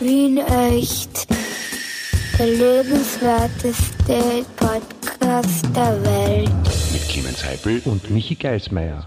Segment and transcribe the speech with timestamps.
[0.00, 1.28] Wien echt.
[2.38, 6.50] Der lebenswerteste Podcast der Welt.
[6.92, 9.06] Mit Clemens Heipel und Michi Geismeier.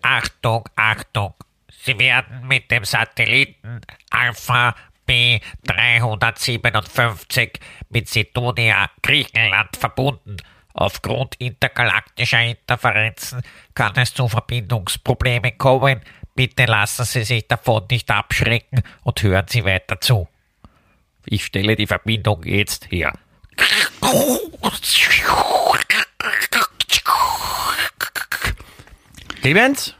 [0.00, 1.34] Achtung, Achtung.
[1.84, 4.74] Sie werden mit dem Satelliten Alpha
[5.06, 7.60] B357
[7.90, 10.38] mit Sidonia, Griechenland verbunden.
[10.72, 13.42] Aufgrund intergalaktischer Interferenzen
[13.74, 16.00] kann es zu Verbindungsproblemen kommen.
[16.34, 20.28] Bitte lassen Sie sich davon nicht abschrecken und hören Sie weiter zu.
[21.26, 23.12] Ich stelle die Verbindung jetzt her.
[29.40, 29.94] Clemens?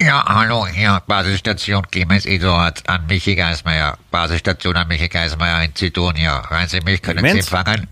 [0.00, 3.96] Ja, hallo, hier, Basisstation Clemens Eduard an Michi Geismeier.
[4.10, 6.38] Basisstation an Michi Geismeier in Sidonia.
[6.40, 7.46] Rein Sie mich, können Clemens?
[7.46, 7.86] Sie empfangen?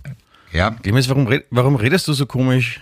[0.53, 2.81] Ja, Clemens, warum, warum redest du so komisch?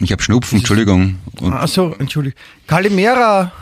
[0.00, 1.18] Ich habe Schnupfen, Entschuldigung.
[1.40, 2.38] Und Ach so, Entschuldigung.
[2.66, 3.52] Kalimera!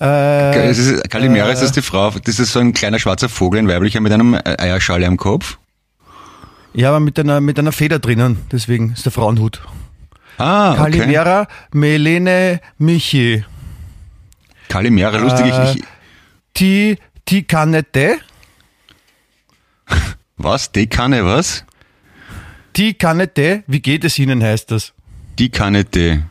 [0.00, 3.60] Äh, es ist, Kalimera ist das die Frau, das ist so ein kleiner schwarzer Vogel,
[3.60, 5.58] ein weiblicher mit einem Eierschale am Kopf.
[6.74, 9.62] ja, aber mit einer, mit einer Feder drinnen, deswegen ist der Frauenhut.
[10.38, 10.98] Ah, okay.
[10.98, 13.42] Kalimera, Melene, Michi.
[14.68, 15.46] Kalimera, lustig.
[15.46, 15.84] Äh, Ich, ich,
[16.52, 18.18] Ti, ti Canete,
[20.36, 20.72] was?
[20.72, 21.64] Die Kanne, was?
[22.74, 24.92] ti Canete, wie geht es Ihnen, heißt das.
[25.38, 26.22] Die Kanne, die.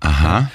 [0.00, 0.50] Aha.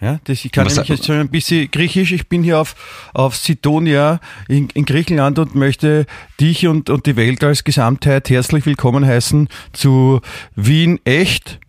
[0.00, 2.12] Ja, das, ich kann Was nämlich jetzt schon ein bisschen Griechisch.
[2.12, 2.74] Ich bin hier auf,
[3.14, 6.04] auf Sidonia in, in Griechenland und möchte
[6.38, 10.20] dich und, und die Welt als Gesamtheit herzlich willkommen heißen zu
[10.54, 11.60] Wien Echt.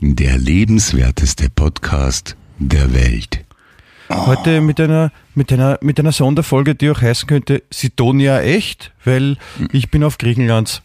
[0.00, 3.44] Der lebenswerteste Podcast der Welt.
[4.10, 9.36] Heute mit einer, mit einer, mit einer Sonderfolge, die auch heißen könnte Sidonia Echt, weil
[9.70, 10.82] ich bin auf Griechenlands.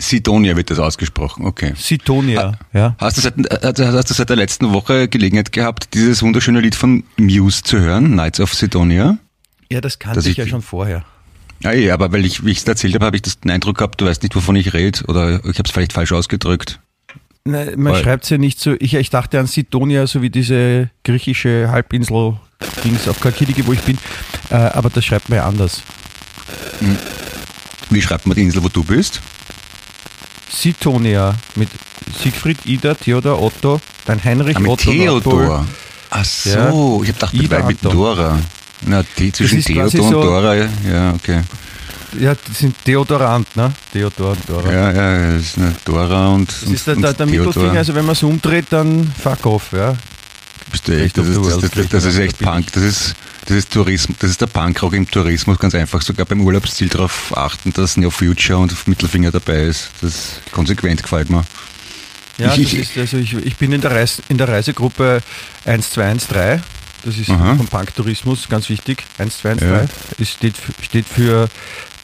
[0.00, 1.74] Sidonia wird das ausgesprochen, okay.
[1.76, 2.96] Sidonia, ja.
[2.98, 7.04] Hast du, seit, hast du seit der letzten Woche Gelegenheit gehabt, dieses wunderschöne Lied von
[7.18, 9.18] Muse zu hören, Nights of Sidonia?
[9.70, 11.04] Ja, das kannte ich ich ja schon vorher.
[11.62, 13.76] Ja, ja, aber weil ich, wie ich es erzählt habe, habe ich das den Eindruck
[13.78, 16.80] gehabt, du weißt nicht, wovon ich rede, oder ich habe es vielleicht falsch ausgedrückt.
[17.44, 18.74] Nein, man schreibt ja nicht so.
[18.80, 22.36] Ich, ich dachte an Sidonia, so wie diese griechische Halbinsel
[22.84, 23.98] Dings auf Kalkidiki, wo ich bin.
[24.50, 25.82] Äh, aber das schreibt man ja anders.
[27.88, 29.20] Wie schreibt man die Insel, wo du bist?
[30.50, 31.68] Sitonia mit
[32.22, 35.34] Siegfried, Ida, Theodor, Otto, dann Heinrich, Ah, mit Otto, Theodor.
[35.44, 35.66] Nordpol.
[36.10, 36.58] Ach so, Ja.
[36.68, 37.92] ich habe gedacht, mit, Ida, mit Anton.
[37.92, 38.38] Dora.
[38.82, 41.42] Na, die zwischen Theodor und so- Dora, ja, okay.
[42.18, 43.72] Ja, das sind Theodorant, ne?
[43.92, 44.72] Theodor und Dora.
[44.72, 47.26] Ja, ja, das ist eine Dora und, Das ist der, der, der.
[47.26, 49.94] Mittelfinger, also wenn man es umdreht, dann fuck off, ja.
[50.70, 52.72] Bist du echt, das, ist, das, das, das ist echt Punk.
[52.72, 53.14] Das ist,
[53.46, 56.02] das ist Tourismus, das ist der Punkrock im Tourismus, ganz einfach.
[56.02, 59.90] Sogar beim Urlaubsziel darauf achten, dass Neo Future und Mittelfinger dabei ist.
[60.00, 61.44] Das ist konsequent gefällt mir.
[62.38, 65.22] Ja, Ich- das ich- ist, also ich, ich bin in der, Reis, in der Reisegruppe
[65.64, 66.62] 1213.
[67.02, 67.56] Das ist Aha.
[67.56, 69.04] vom Punk-Tourismus ganz wichtig.
[69.18, 69.68] 1213.
[69.88, 69.88] Ja.
[70.18, 71.48] Es steht, steht für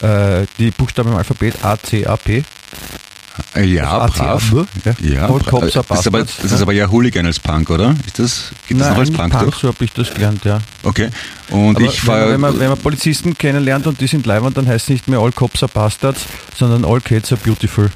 [0.01, 2.43] äh, die Buchstaben im Alphabet A, C, A, P.
[3.55, 4.53] Äh, Ja, Also brav.
[4.53, 5.09] ACAB, ja.
[5.15, 6.61] Ja, All bra- Cops are das, ist aber, das ist ja.
[6.61, 7.95] aber ja Hooligan als Punk, oder?
[8.05, 9.55] Ist das, das Nein, noch als Punk, Punk, durch?
[9.55, 10.59] so habe ich das gelernt, ja.
[10.83, 11.09] Okay.
[11.49, 12.33] Und Aber ich wenn, man, fahre.
[12.33, 15.19] wenn, man, wenn man Polizisten kennenlernt und die sind leibend, dann heißt es nicht mehr
[15.19, 16.21] All Cops are Bastards,
[16.57, 17.91] sondern All Kids are Beautiful.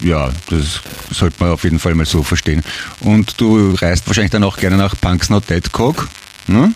[0.00, 2.62] Ja, das sollte man auf jeden Fall mal so verstehen.
[3.00, 6.08] Und du reist wahrscheinlich dann auch gerne nach Punks Not Dead Cock,
[6.46, 6.72] ne?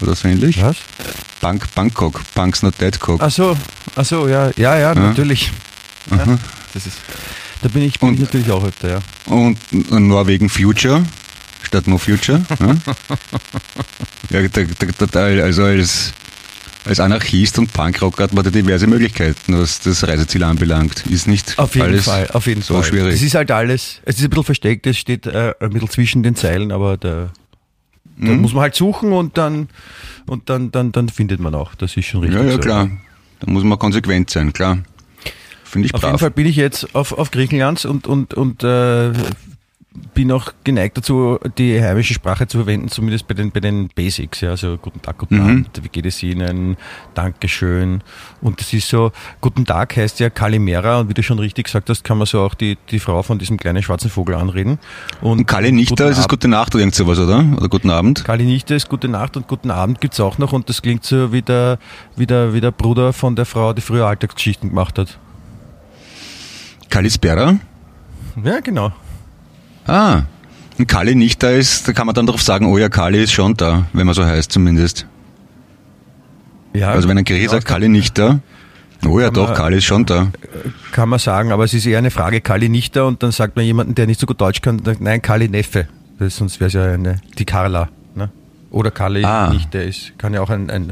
[0.00, 0.62] Oder so ähnlich?
[0.62, 0.76] Was?
[1.40, 3.20] Punk, Bangkok, Punks Not Dead Cock.
[3.22, 3.56] Ach so,
[3.96, 5.50] ach so, ja, ja, ja, natürlich.
[6.10, 6.38] Ja,
[6.74, 6.98] das ist,
[7.62, 9.00] da bin ich, bin Und- ich natürlich auch öfter, ja.
[9.26, 9.58] Und
[9.90, 11.04] Norwegen Future
[11.62, 12.42] statt No Future.
[12.60, 12.78] ne?
[14.30, 14.62] ja, da,
[14.98, 16.12] da, da, also als,
[16.86, 21.04] als Anarchist und Punkrocker hat man da diverse Möglichkeiten, was das Reiseziel anbelangt.
[21.06, 22.84] Ist nicht Auf jeden alles Fall, auf jeden so Fall.
[22.84, 23.14] schwierig.
[23.14, 26.22] Es ist halt alles, es ist ein bisschen versteckt, es steht äh, ein bisschen zwischen
[26.22, 27.30] den Zeilen, aber da,
[28.16, 28.40] da Mhm.
[28.40, 29.68] muss man halt suchen und dann
[30.26, 31.74] und dann, dann, dann findet man auch.
[31.76, 32.38] Das ist schon richtig.
[32.40, 32.58] Ja, ja, so.
[32.58, 32.90] klar.
[33.40, 34.78] Da muss man konsequent sein, klar.
[35.68, 36.20] Finde ich Auf jeden brav.
[36.20, 39.12] Fall bin ich jetzt auf, auf Griechenland und, und, und äh,
[40.14, 44.40] bin auch geneigt dazu, die heimische Sprache zu verwenden, zumindest bei den, bei den Basics.
[44.40, 45.40] Ja, also guten Tag, guten Mhm.
[45.42, 46.76] Abend, wie geht es Ihnen,
[47.14, 48.02] Dankeschön.
[48.40, 49.10] Und das ist so,
[49.40, 52.40] guten Tag heißt ja Kalimera und wie du schon richtig gesagt hast, kann man so
[52.40, 54.78] auch die, die Frau von diesem kleinen schwarzen Vogel anreden.
[55.20, 57.44] Und, Und Kalle nicht guten da, ist es gute Nacht oder irgend sowas, oder?
[57.56, 58.24] Oder guten Abend?
[58.24, 61.32] Kali Nichte ist Gute Nacht und Guten Abend gibt's auch noch und das klingt so
[61.32, 61.78] wie der,
[62.16, 65.18] wie der, wie der Bruder von der Frau, die früher Alltagsgeschichten gemacht hat.
[66.90, 67.56] Kalispera?
[68.42, 68.92] Ja, genau.
[69.86, 70.22] Ah.
[70.78, 73.32] Und Kali nicht da ist, da kann man dann darauf sagen, oh ja, Kali ist
[73.32, 75.06] schon da, wenn man so heißt zumindest.
[76.74, 78.40] Ja, Also wenn ein ja, sagt, Kali nicht da,
[79.06, 80.28] oh ja doch, man- Kali ist schon da.
[80.92, 83.56] Kann man sagen, aber es ist eher eine Frage, Kali nicht da und dann sagt
[83.56, 85.88] man jemanden, der nicht so gut Deutsch kann, sagt, nein, Kali Neffe.
[86.18, 87.88] Das, sonst wäre es ja eine, die Carla.
[88.14, 88.30] Ne?
[88.70, 89.50] Oder Kali Ah.
[89.50, 90.90] nicht, der ist, kann ja auch ein, ein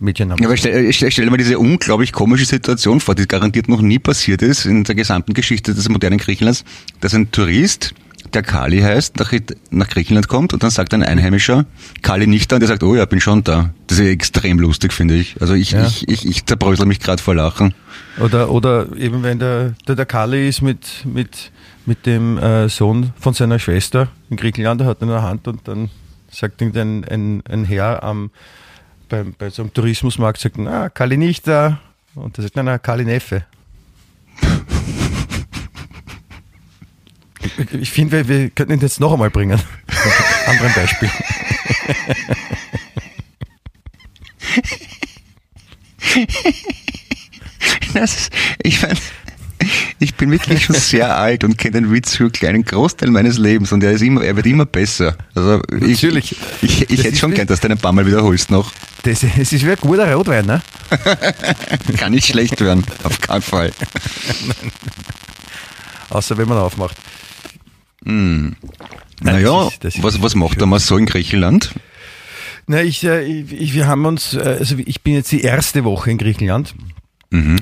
[0.00, 3.26] Mädchenname Ja, aber stell, ich stell, stell dir mal diese unglaublich komische Situation vor, die
[3.26, 6.64] garantiert noch nie passiert ist in der gesamten Geschichte des modernen Griechenlands,
[7.00, 7.94] dass ein Tourist,
[8.34, 9.32] der Kali heißt, nach,
[9.70, 11.64] nach Griechenland kommt und dann sagt ein Einheimischer,
[12.02, 13.70] Kali nicht da und der sagt, oh ja, bin schon da.
[13.86, 15.40] Das ist ja extrem lustig, finde ich.
[15.40, 15.86] Also ich, Ja.
[15.86, 17.72] ich, ich, ich zerbrösel mich gerade vor Lachen.
[18.18, 21.52] Oder, oder eben wenn der, der, der Kali ist mit, mit,
[21.84, 25.46] mit dem äh, Sohn von seiner Schwester in Griechenland, der hat ihn in der Hand
[25.46, 25.90] und dann
[26.30, 28.30] sagt irgendein ein, ein Herr am,
[29.08, 31.80] beim, bei so einem Tourismusmarkt, sagt, na, Kali nicht da.
[32.14, 33.44] Und der sagt, na, na, Kali Neffe.
[37.80, 39.60] Ich- finde, wir, wir könnten ihn jetzt noch einmal bringen.
[40.46, 41.10] Anderen Beispiel.
[47.94, 48.30] Das
[48.62, 48.96] ich mein,
[49.98, 53.72] ich bin wirklich schon sehr alt und kenne den Witz für einen Großteil meines Lebens
[53.72, 55.16] und er ist immer, er wird immer besser.
[55.34, 56.36] Also ich, Natürlich.
[56.62, 58.72] Ich, ich, Das hätte schon gern, dass du einen paar Mal wiederholst noch.
[59.02, 60.62] Das, es ist wie ein guter Rotwein, ne?
[61.96, 63.72] Kann nicht schlecht werden, auf keinen Fall.
[66.10, 66.96] Außer wenn man aufmacht.
[68.02, 71.72] Naja, das das ist was, was macht er mal so in Griechenland?
[72.68, 76.10] Na, ich, äh, ich, wir haben uns, äh, also ich bin jetzt die erste Woche
[76.10, 76.74] in Griechenland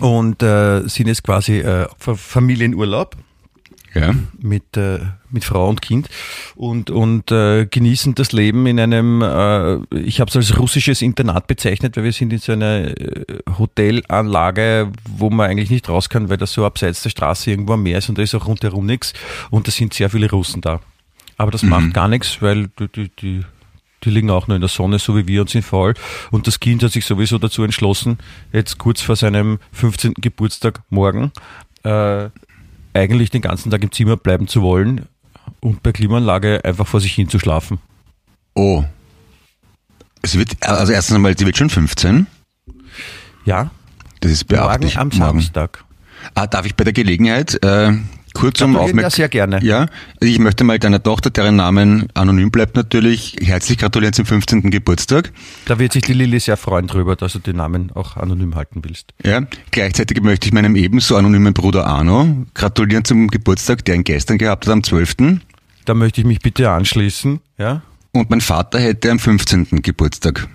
[0.01, 3.17] und äh, sind jetzt quasi äh, Fa- Familienurlaub.
[3.97, 4.13] Ja.
[4.41, 4.99] mit, äh,
[5.31, 6.09] mit Frau und Kind.
[6.57, 11.47] Und, und äh, genießen das Leben in einem, äh, ich habe es als russisches Internat
[11.47, 13.25] bezeichnet, weil wir sind in so einer äh,
[13.57, 17.85] Hotelanlage, wo man eigentlich nicht raus kann, weil das so abseits der Straße irgendwo am
[17.85, 19.13] Meer ist und da ist auch rundherum nichts.
[19.51, 20.81] Und da sind sehr viele Russen da.
[21.37, 23.41] Aber das macht gar nichts, weil die, die, die,
[24.05, 25.95] die liegen auch nur in der Sonne, so wie wir und sind faul.
[26.31, 28.19] Und das Kind hat sich sowieso dazu entschlossen,
[28.53, 30.15] jetzt kurz vor seinem 15.
[30.15, 31.33] Geburtstag morgen
[31.83, 32.29] äh,
[32.93, 35.07] eigentlich den ganzen Tag im Zimmer bleiben zu wollen
[35.61, 37.79] und bei Klimaanlage einfach vor sich hin zu schlafen.
[38.55, 38.85] Oh.
[40.23, 42.27] Es wird, also erstens einmal, sie wird schon 15.
[43.45, 43.71] Ja,
[44.21, 44.99] Das ist morgen beachtlich.
[44.99, 45.85] am Samstag.
[46.35, 47.93] Ah, darf ich bei der Gelegenheit äh,
[48.35, 49.13] kurz um Gratulieren, Aufmerksamkeit...
[49.13, 49.65] ja, sehr gerne.
[49.65, 49.87] Ja,
[50.21, 54.71] ich möchte mal deiner Tochter, deren Namen anonym bleibt natürlich, herzlich gratulieren zum 15.
[54.71, 55.33] Geburtstag.
[55.65, 58.83] Da wird sich die Lilly sehr freuen drüber, dass du den Namen auch anonym halten
[58.85, 59.15] willst.
[59.25, 59.41] Ja,
[59.71, 64.67] gleichzeitig möchte ich meinem ebenso anonymen Bruder Arno gratulieren zum Geburtstag, der ihn gestern gehabt
[64.67, 65.41] hat, am 12.
[65.85, 67.41] Da möchte ich mich bitte anschließen.
[67.59, 67.83] Ja,
[68.13, 69.83] Und mein Vater hätte am 15.
[69.83, 70.49] Geburtstag,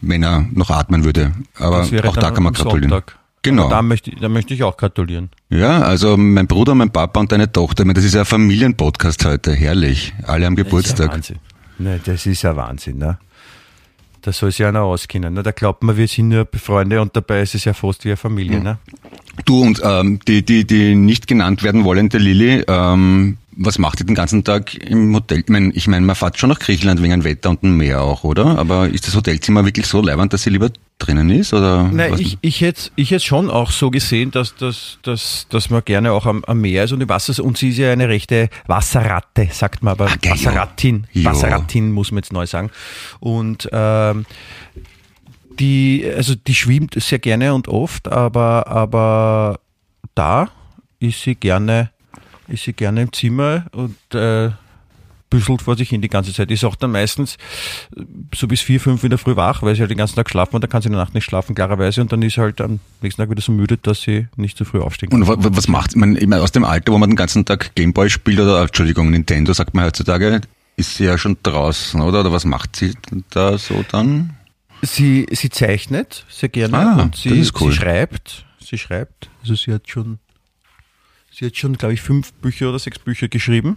[0.00, 1.32] wenn er noch atmen würde.
[1.58, 2.90] Aber auch da kann man gratulieren.
[2.90, 3.18] Sonntag.
[3.44, 3.68] Genau.
[3.68, 5.28] Da möchte, da möchte ich auch gratulieren.
[5.50, 8.26] Ja, also mein Bruder, mein Papa und deine Tochter, ich meine, das ist ja ein
[8.26, 10.14] Familienpodcast heute, herrlich.
[10.26, 11.12] Alle am Das ist ja Geburtstag.
[11.12, 11.38] Wahnsinn.
[11.78, 12.98] Ne, das ist ja Wahnsinn.
[12.98, 13.18] Ne?
[14.22, 15.34] Da soll sich einer auskennen.
[15.34, 15.42] Ne?
[15.42, 18.16] Da glaubt man, wir sind nur Freunde und dabei ist es ja fast wie eine
[18.16, 18.60] Familie.
[18.60, 18.78] Ne?
[19.44, 24.06] Du und ähm, die, die, die nicht genannt werden wollende Lilly, ähm, was macht ihr
[24.06, 25.40] den ganzen Tag im Hotel?
[25.40, 28.00] Ich meine, ich mein, man fährt schon nach Griechenland wegen dem Wetter und dem Meer
[28.00, 28.58] auch, oder?
[28.58, 31.52] Aber ist das Hotelzimmer wirklich so leibend, dass sie lieber drinnen ist?
[31.52, 35.70] Oder Nein, ich, ich hätte ich hätte schon auch so gesehen, dass, dass, dass, dass
[35.70, 37.40] man gerne auch am, am Meer ist und im Wasser ist.
[37.40, 40.06] Und sie ist ja eine rechte Wasserratte, sagt man aber.
[40.06, 41.06] Ah, geil, Wasserrattin.
[41.12, 41.30] ja.
[41.30, 42.70] Wasserrattin muss man jetzt neu sagen.
[43.20, 44.24] Und ähm,
[45.58, 49.60] die, also die schwimmt sehr gerne und oft, aber, aber
[50.14, 50.50] da
[51.00, 51.90] ist sie gerne,
[52.48, 54.50] ist sie gerne im Zimmer und äh,
[55.34, 56.50] büschelt vor sich hin die ganze Zeit.
[56.50, 57.36] Ist auch dann meistens
[58.34, 60.54] so bis vier, fünf in der Früh wach, weil sie halt den ganzen Tag schlafen
[60.54, 62.00] und dann kann sie in der Nacht nicht schlafen, klarerweise.
[62.00, 64.64] Und dann ist sie halt am nächsten Tag wieder so müde, dass sie nicht zu
[64.64, 65.22] früh aufstehen kann.
[65.22, 67.16] Und wa- wa- was macht, ich meine, ich mein, aus dem Alter, wo man den
[67.16, 70.40] ganzen Tag Gameboy spielt oder, Entschuldigung, Nintendo, sagt man heutzutage,
[70.76, 72.20] ist sie ja schon draußen, oder?
[72.20, 72.94] Oder was macht sie
[73.30, 74.36] da so dann?
[74.82, 77.30] Sie, sie zeichnet sehr gerne Ah, und sie,
[77.60, 77.72] cool.
[77.72, 78.44] sie schreibt.
[78.60, 79.30] Sie schreibt.
[79.42, 80.18] Also sie hat schon,
[81.30, 83.76] sie hat schon, glaube ich, fünf Bücher oder sechs Bücher geschrieben.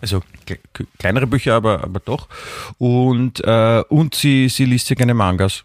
[0.00, 0.58] Also kle-
[0.98, 2.28] kleinere Bücher, aber, aber doch.
[2.78, 5.64] Und, äh, und sie, sie liest sehr gerne Mangas.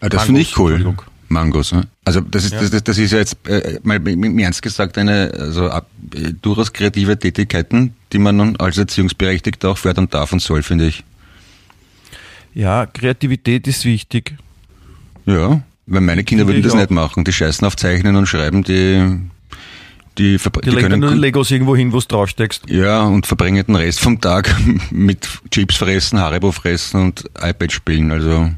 [0.00, 0.94] Ah, das finde ich cool.
[1.28, 1.86] Mangos, ne?
[2.04, 5.30] Also das ist, das, das, das ist ja jetzt äh, mal im Ernst gesagt eine
[5.32, 5.82] also äh,
[6.42, 11.04] durchaus kreative Tätigkeiten, die man nun als Erziehungsberechtigter auch fördern darf und soll, finde ich.
[12.52, 14.34] Ja, Kreativität ist wichtig.
[15.24, 16.78] Ja, weil meine Kinder würden das auch.
[16.78, 17.24] nicht machen.
[17.24, 19.20] Die scheißen auf Zeichnen und Schreiben, die
[20.20, 22.68] die, Die, die können nur Legos irgendwo hin, wo du draufsteckst.
[22.68, 24.54] ja und verbringen den Rest vom Tag
[24.90, 28.12] mit Chips fressen, Haribo fressen und iPad spielen.
[28.12, 28.50] Also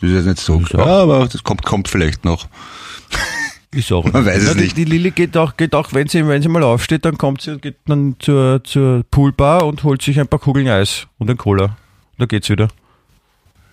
[0.00, 0.60] das ist jetzt nicht so.
[0.60, 2.46] Ist Ja, aber das kommt kommt vielleicht noch.
[3.72, 4.04] Ist auch.
[4.12, 4.76] Man weiß es die, nicht.
[4.76, 7.52] Die Lilly geht auch, geht auch wenn, sie, wenn sie mal aufsteht, dann kommt sie
[7.52, 11.36] und geht dann zur, zur Poolbar und holt sich ein paar Kugeln Eis und ein
[11.36, 11.64] Cola.
[11.66, 11.76] Und
[12.18, 12.66] dann geht's wieder.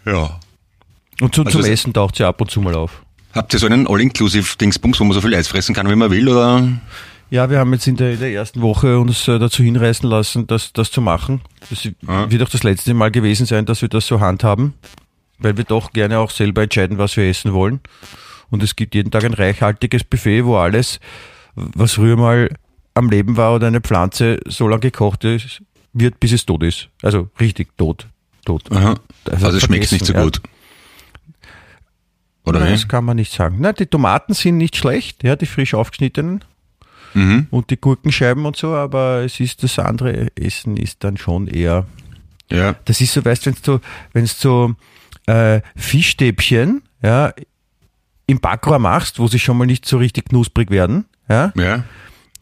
[0.06, 0.40] Ja.
[1.20, 3.02] Und zu, Also zum es- Essen taucht sie ab und zu mal auf.
[3.34, 6.28] Habt ihr so einen All-Inclusive-Dingsbums, wo man so viel Eis fressen kann, wie man will,
[6.30, 6.68] oder?
[7.30, 10.48] Ja, wir haben jetzt in der, in der ersten Woche uns äh, dazu hinreißen lassen,
[10.48, 11.42] das, das zu machen.
[11.70, 12.26] Das Ah.
[12.30, 14.74] wird auch das letzte Mal gewesen sein, dass wir das so handhaben,
[15.38, 17.82] weil wir doch gerne auch selber entscheiden, was wir essen wollen.
[18.50, 21.02] Und es gibt jeden Tag ein reichhaltiges Buffet, wo alles,
[21.56, 22.50] was früher mal
[22.94, 26.88] am Leben war oder eine Pflanze so lange gekocht ist, wird, bis es tot ist.
[27.02, 28.08] Also richtig tot.
[28.46, 28.72] tot.
[28.72, 28.96] Aha.
[29.30, 30.42] Also, es schmeckt nicht so gut.
[32.46, 32.74] Oder Nein, wie?
[32.74, 33.58] das kann man nicht sagen.
[33.60, 36.46] Na, die Tomaten sind nicht schlecht, ja, die frisch aufgeschnittenen
[37.14, 37.48] Mhm.
[37.52, 41.86] und die Gurkenscheiben und so, aber es ist das andere Essen ist dann schon eher.
[42.52, 42.76] Ja.
[42.86, 43.80] Das ist so, weißt du, wenn du,
[44.14, 44.76] wenn du so
[45.26, 47.34] äh, Fischstäbchen, ja,
[48.28, 51.84] im Backrohr machst, wo sie schon mal nicht so richtig knusprig werden, ja, Ja.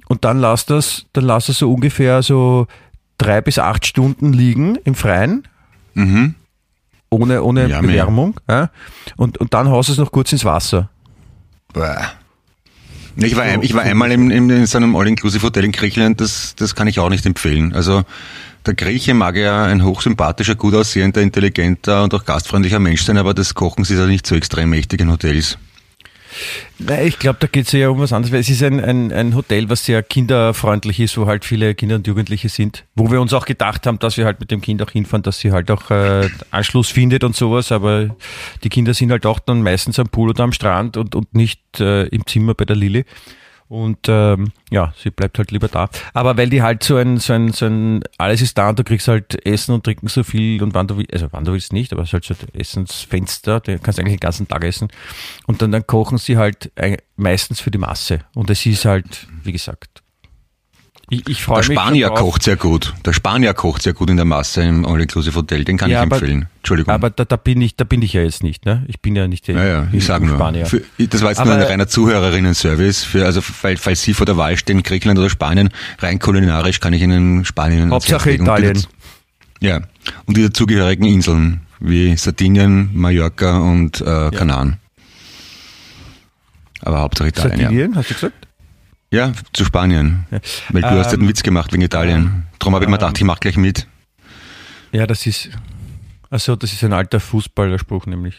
[0.08, 2.68] und dann lass das, dann lass das so ungefähr so
[3.18, 5.48] drei bis acht Stunden liegen im Freien,
[5.94, 6.36] Mhm.
[7.10, 7.82] ohne, ohne Ja.
[7.82, 8.70] Bewärmung, ja,
[9.16, 10.90] und, und dann haust du es noch kurz ins Wasser.
[11.74, 11.96] Bäh.
[13.18, 16.88] Ich war, ich war einmal im, in so einem All-Inclusive-Hotel in Griechenland, das, das kann
[16.88, 17.74] ich auch nicht empfehlen.
[17.74, 18.04] Also
[18.66, 23.34] der Grieche mag ja ein hochsympathischer, gut aussehender, intelligenter und auch gastfreundlicher Mensch sein, aber
[23.34, 25.58] das Kochen ist ja nicht so extrem mächtig in Hotels.
[26.80, 29.36] Nein, ich glaube, da geht es ja um was anderes, es ist ein, ein, ein
[29.36, 32.86] Hotel, was sehr kinderfreundlich ist, wo halt viele Kinder und Jugendliche sind.
[32.96, 35.40] Wo wir uns auch gedacht haben, dass wir halt mit dem Kind auch hinfahren, dass
[35.40, 38.16] sie halt auch äh, Anschluss findet und sowas, aber
[38.64, 41.62] die Kinder sind halt auch dann meistens am Pool oder am Strand und, und nicht
[41.80, 43.06] äh, im Zimmer bei der Lilly.
[43.68, 45.90] Und ähm, ja, sie bleibt halt lieber da.
[46.14, 48.84] Aber weil die halt so ein, so ein, so ein, alles ist da und du
[48.84, 51.74] kriegst halt Essen und trinken so viel und wann du willst, also wann du willst
[51.74, 54.90] nicht, aber es ist halt so ein Essensfenster, du kannst eigentlich den ganzen Tag essen.
[55.48, 56.72] Und dann, dann kochen sie halt
[57.16, 58.20] meistens für die Masse.
[58.36, 60.04] Und es ist halt, wie gesagt,
[61.10, 61.78] ich, ich freue Der mich.
[61.80, 62.26] Spanier schon drauf.
[62.32, 62.94] kocht sehr gut.
[63.06, 66.16] Der Spanier kocht sehr gut in der Masse im All-Inclusive-Hotel, den kann Ja, ich aber-
[66.18, 66.48] empfehlen.
[66.58, 66.94] Entschuldigung.
[66.94, 68.84] Aber da, da bin ich, da bin ich ja jetzt nicht, ne?
[68.88, 70.36] Ich bin ja nicht der Ja, ja, ich sage nur.
[70.36, 70.66] Spanier.
[70.66, 73.04] Für, das war jetzt Aber- nur ein reiner Zuhörerinnen-Service.
[73.04, 75.70] Für, also, weil, falls Sie vor der Wahl stehen, Griechenland oder Spanien,
[76.00, 78.48] rein kulinarisch kann ich Ihnen Spanien ans Hauptsache legen.
[78.50, 78.86] Und die Italien.
[79.62, 79.82] Ja.
[80.26, 84.78] Und die dazugehörigen Inseln, wie Sardinien, Mallorca und äh, Kanaren.
[86.82, 87.64] Aber Hauptsache Italien, ja.
[87.66, 88.45] Sardinien, hast du gesagt?
[89.12, 90.26] Ja, zu Spanien.
[90.70, 92.46] Weil du hast ja Ähm, einen Witz gemacht wegen Italien.
[92.60, 93.88] Darum habe ich mir gedacht, ich mache gleich mit.
[94.92, 95.50] Ja, das ist,
[96.30, 98.36] also das ist ein alter Fußballerspruch nämlich.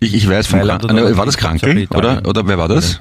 [0.00, 1.86] Ich, ich weiß, vom Mailand Kran- war das Krankel?
[1.90, 3.00] Oder, oder wer war das?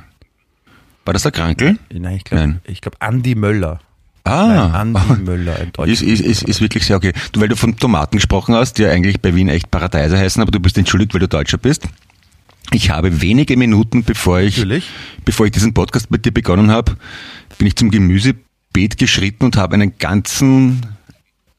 [1.05, 1.77] War das der Krankel?
[1.91, 3.79] Nein, ich glaube, glaube Andi Möller.
[4.23, 5.91] Ah, Nein, Andi Möller, ein Deutscher.
[5.91, 7.11] Ist, ist, ist, ist wirklich sehr okay.
[7.31, 10.41] Du, weil du von Tomaten gesprochen hast, die ja eigentlich bei Wien echt Paradeise heißen,
[10.41, 11.87] aber du bist entschuldigt, weil du Deutscher bist.
[12.71, 14.89] Ich habe wenige Minuten, bevor ich, Natürlich.
[15.25, 16.95] bevor ich diesen Podcast mit dir begonnen habe,
[17.57, 20.85] bin ich zum Gemüsebeet geschritten und habe einen ganzen,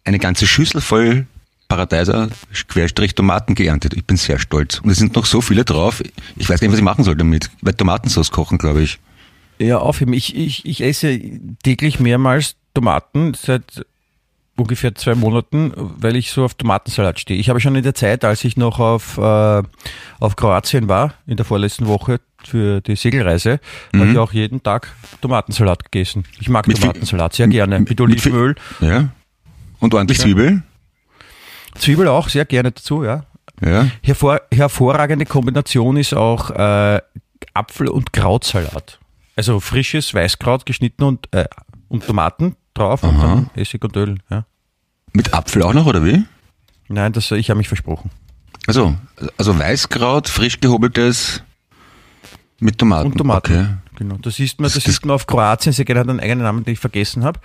[0.05, 1.27] eine ganze Schüssel voll
[1.69, 2.29] Paradeiser
[2.69, 3.95] Querstrich Tomaten geerntet.
[3.95, 4.81] Ich bin sehr stolz.
[4.81, 6.03] Und es sind noch so viele drauf.
[6.37, 7.51] Ich weiß gar nicht, was ich machen soll damit.
[7.63, 8.99] Weil Tomatensauce kochen, glaube ich.
[9.59, 10.13] Ja, aufheben.
[10.13, 11.19] Ich, ich, ich esse
[11.63, 13.87] täglich mehrmals Tomaten seit
[14.63, 17.39] ungefähr zwei Monaten, weil ich so auf Tomatensalat stehe.
[17.39, 19.63] Ich habe schon in der Zeit, als ich noch auf, äh,
[20.21, 23.61] auf Kroatien war, in der vorletzten Woche für die Segelreise,
[23.95, 24.89] habe ich auch jeden Tag
[25.21, 26.25] Tomatensalat gegessen.
[26.41, 27.81] Ich mag Mit Tomatensalat sehr gerne.
[27.81, 28.55] Mit, mit Olivenöl.
[28.81, 29.09] Ja.
[29.79, 30.63] Und ordentlich Zwiebel.
[31.77, 33.25] Zwiebel auch sehr gerne dazu, ja.
[33.65, 33.89] Ja.
[34.03, 37.01] Hervor, hervorragende Kombination ist auch äh,
[37.55, 38.99] Apfel- und Krautsalat.
[39.37, 41.47] Also frisches Weißkraut geschnitten und, äh,
[41.89, 44.19] und Tomaten drauf und dann Essig und Öl.
[44.31, 44.45] Ja.
[45.13, 46.25] Mit Apfel auch noch, oder wie?
[46.89, 48.11] Nein, das, ich habe mich versprochen.
[48.67, 48.95] Also,
[49.39, 51.43] also Weißkraut, frisch gehobeltes
[52.61, 53.13] mit Tomaten.
[53.13, 53.53] Und Tomaten.
[53.53, 53.67] Okay.
[53.97, 54.17] Genau.
[54.23, 56.65] Das isst man, Das- das, isst man auf Kroatien, sehr gerne hat einen eigenen Namen,
[56.65, 57.41] den ich vergessen habe.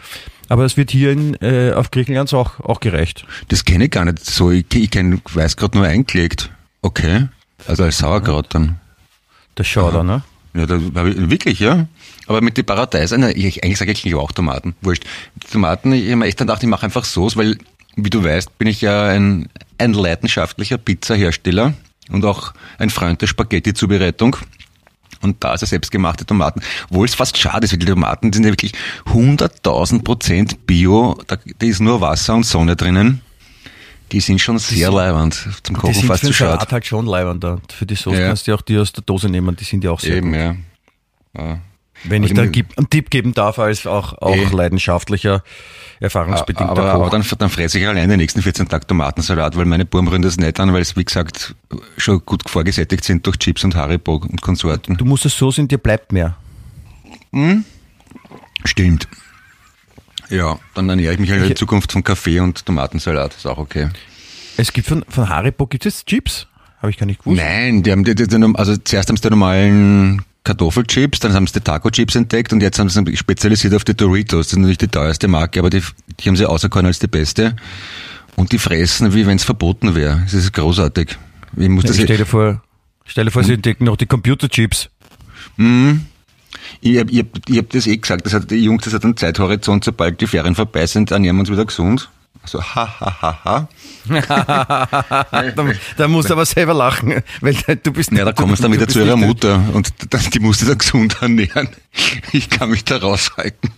[0.47, 3.25] Aber es wird hier in, äh, auf Griechenland auch, auch gereicht.
[3.49, 4.51] Das kenne ich gar nicht so.
[4.51, 6.51] Ich, ich kenne Weißkraut nur eingelegt.
[6.81, 7.27] Okay.
[7.67, 8.79] Also als Sauerkraut dann.
[9.55, 10.21] Das schaut da, ne?
[10.57, 11.87] Ja, da wirklich, ja.
[12.25, 14.75] Aber mit den Paradeisen, na, ich, eigentlich sage ich eigentlich auch Tomaten.
[14.81, 15.05] Wurscht.
[15.51, 17.57] Tomaten, ich habe mir echt gedacht, ich mache einfach Soße, weil,
[17.95, 21.73] wie du weißt, bin ich ja ein, ein leidenschaftlicher Pizzahersteller
[22.09, 24.37] und auch ein Freund der Spaghetti-Zubereitung.
[25.21, 26.61] Und da ist er selbstgemachte Tomaten.
[26.89, 28.73] Obwohl es fast schade ist, weil die Tomaten sind ja wirklich
[29.07, 31.19] 100.000 Prozent Bio.
[31.27, 33.21] Da, da ist nur Wasser und Sonne drinnen.
[34.11, 35.33] Die sind schon sehr leibend.
[35.63, 36.49] Zum Die Kochen sind fast für zu den.
[36.49, 37.59] Salat halt schon leibender.
[37.73, 38.27] Für die Soße Ja.
[38.27, 40.39] kannst du auch die aus der Dose nehmen, die sind ja auch sehr Eben, gut.
[40.39, 40.55] ja.
[41.37, 41.59] ja.
[42.03, 44.45] Wenn ich Aber da die- gib, einen Tipp geben darf, als auch, auch Eh.
[44.51, 45.43] leidenschaftlicher,
[45.99, 49.83] erfahrungsbedingter Aber, aber dann, dann fresse ich allein die nächsten 14 Tage Tomatensalat, weil meine
[49.83, 51.55] Buben rühren das nicht an, weil es, wie gesagt,
[51.97, 54.95] schon gut vorgesättigt sind durch Chips und Haribo und Konsorten.
[54.95, 56.37] du musst es so sehen, dir bleibt mehr.
[58.63, 59.07] Stimmt.
[60.29, 63.35] Ja, dann ernähre ich mich halt in Zukunft von Kaffee und Tomatensalat.
[63.35, 63.89] Ist auch okay.
[64.57, 66.47] Es gibt von, von Haribo, gibt es Chips?
[66.81, 67.41] Habe ich gar nicht gewusst.
[67.41, 71.47] Nein, die haben, die, die, die, also zuerst haben sie die normalen Kartoffelchips, dann haben
[71.47, 74.47] sie die Taco-Chips entdeckt und jetzt haben sie sich spezialisiert auf die Doritos.
[74.47, 75.81] Das ist natürlich die teuerste Marke, aber die,
[76.19, 77.55] die haben sie auserkoren als die beste.
[78.35, 80.21] Und die fressen, wie wenn es verboten wäre.
[80.23, 81.17] Das ist großartig.
[81.57, 82.61] Ich muss Ja, das ich stell dir vor,
[83.05, 83.47] stell dir vor, Hm?
[83.47, 84.89] sie entdecken noch die Computerchips.
[86.81, 89.03] Ich hab, ich, hab, ich hab das eh gesagt, das hat die Jungs, das hat
[89.03, 92.09] einen Zeithorizont, sobald die Ferien vorbei sind, ernähren wir uns wieder gesund.
[92.45, 93.67] So, ha, ha, ha, ha.
[95.55, 95.65] Da,
[95.97, 98.77] da musst du aber selber lachen, weil du bist Ja, da kommen sie dann du
[98.77, 99.91] wieder zu ihrer nicht- Mutter und
[100.33, 101.67] die musste da gesund ernähren.
[102.31, 103.71] Ich kann mich da raushalten.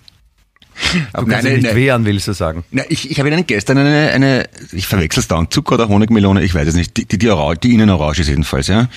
[1.14, 2.64] Du kannst dich nicht wehren, willst du sagen.
[2.72, 6.44] Na, ich, ich habe Ihnen gestern eine, eine ich verwechsel es dauernd, Zucker oder Honigmelone,
[6.44, 8.88] ich weiß es nicht, die, die, die, Orange, die Innenorange ist jedenfalls, ja.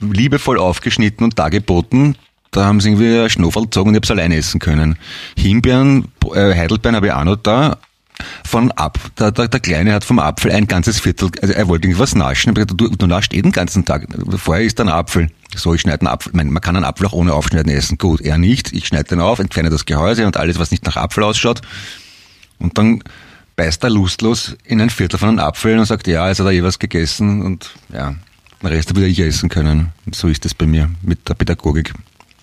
[0.00, 2.16] Liebevoll aufgeschnitten und dargeboten.
[2.50, 4.98] Da haben sie irgendwie ein Schnuffeln gezogen und ich habe es alleine essen können.
[5.36, 7.78] Himbeeren, äh, Heidelbeeren habe ich auch noch da.
[8.44, 11.86] Von ab, der, der, der Kleine hat vom Apfel ein ganzes Viertel, also er wollte
[11.86, 12.52] irgendwas naschen.
[12.52, 14.06] Ich hab gesagt, du, du naschst eh den ganzen Tag.
[14.36, 15.28] Vorher ist ein Apfel.
[15.54, 16.32] So, ich schneide einen Apfel.
[16.34, 17.98] Meine, man kann einen Apfel auch ohne Aufschneiden essen.
[17.98, 18.72] Gut, er nicht.
[18.72, 21.60] Ich schneide den auf, entferne das Gehäuse und alles, was nicht nach Apfel ausschaut.
[22.58, 23.02] Und dann
[23.56, 26.52] beißt er lustlos in ein Viertel von einem Apfel und sagt, ja, jetzt hat er
[26.52, 28.14] eh was gegessen und ja,
[28.62, 29.92] den Rest würde ich essen können.
[30.04, 31.92] Und so ist es bei mir mit der Pädagogik.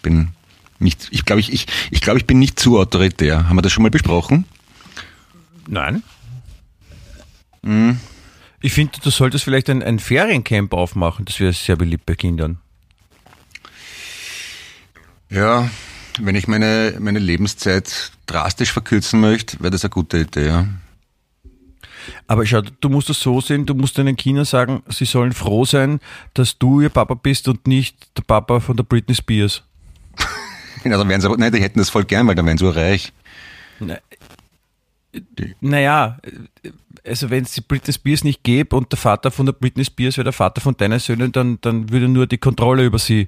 [0.04, 0.30] Bin
[0.78, 3.50] nicht, ich glaube, ich, ich, ich glaube, ich bin nicht zu autoritär.
[3.50, 4.46] Haben wir das schon mal besprochen?
[5.68, 6.04] Nein.
[7.64, 7.98] Hm.
[8.62, 11.26] Ich finde, du solltest vielleicht ein, ein Feriencamp aufmachen.
[11.26, 12.60] Das wäre sehr beliebt bei Kindern.
[15.30, 15.70] Ja,
[16.20, 20.68] wenn ich meine, meine Lebenszeit drastisch verkürzen möchte, wäre das eine gute Idee, ja.
[22.28, 25.66] Aber schau, du musst es so sehen, du musst deinen Kindern sagen, sie sollen froh
[25.66, 26.00] sein,
[26.34, 29.64] dass du ihr Papa bist und nicht der Papa von der Britney Spears.
[30.92, 32.74] Ja, dann wären sie aber, nein, die hätten das voll gern, weil dann wären sie
[32.74, 33.14] reich.
[35.62, 36.18] Naja,
[37.06, 40.18] also wenn es die Britney Spears nicht gäbe und der Vater von der Britney Spears
[40.18, 43.28] wäre der Vater von deinen Söhnen, dann, dann würde nur die Kontrolle über sie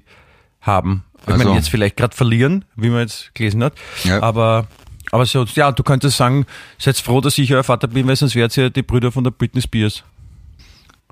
[0.60, 1.04] haben.
[1.22, 1.44] Ich Also.
[1.44, 3.74] meine, jetzt vielleicht gerade verlieren, wie man jetzt gelesen hat.
[4.04, 4.22] Ja.
[4.22, 4.66] Aber,
[5.10, 6.46] aber so, ja, du könntest sagen,
[6.78, 9.30] seid froh, dass ich euer Vater bin, weil sonst wärt ihr die Brüder von der
[9.30, 10.02] Britney Spears.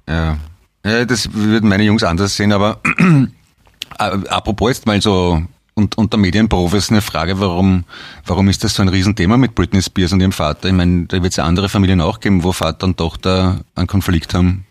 [0.08, 0.38] Ja.
[0.84, 2.80] ja, das würden meine Jungs anders sehen, aber
[3.98, 5.42] äh, apropos jetzt mal so
[5.74, 7.84] und, unter Medienprofis eine Frage, warum,
[8.26, 10.68] warum ist das so ein Riesenthema mit Britney Spears und ihrem Vater?
[10.68, 13.86] Ich meine, da wird es ja andere Familien auch geben, wo Vater und Tochter einen
[13.86, 14.66] Konflikt haben.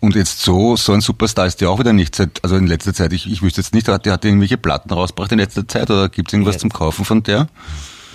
[0.00, 2.94] Und jetzt so, so ein Superstar ist der auch wieder nicht seit, also in letzter
[2.94, 5.66] Zeit, ich, ich wüsste jetzt nicht, hat der hat die irgendwelche Platten rausgebracht in letzter
[5.66, 6.60] Zeit oder gibt es irgendwas Ja.
[6.60, 7.48] zum Kaufen von der?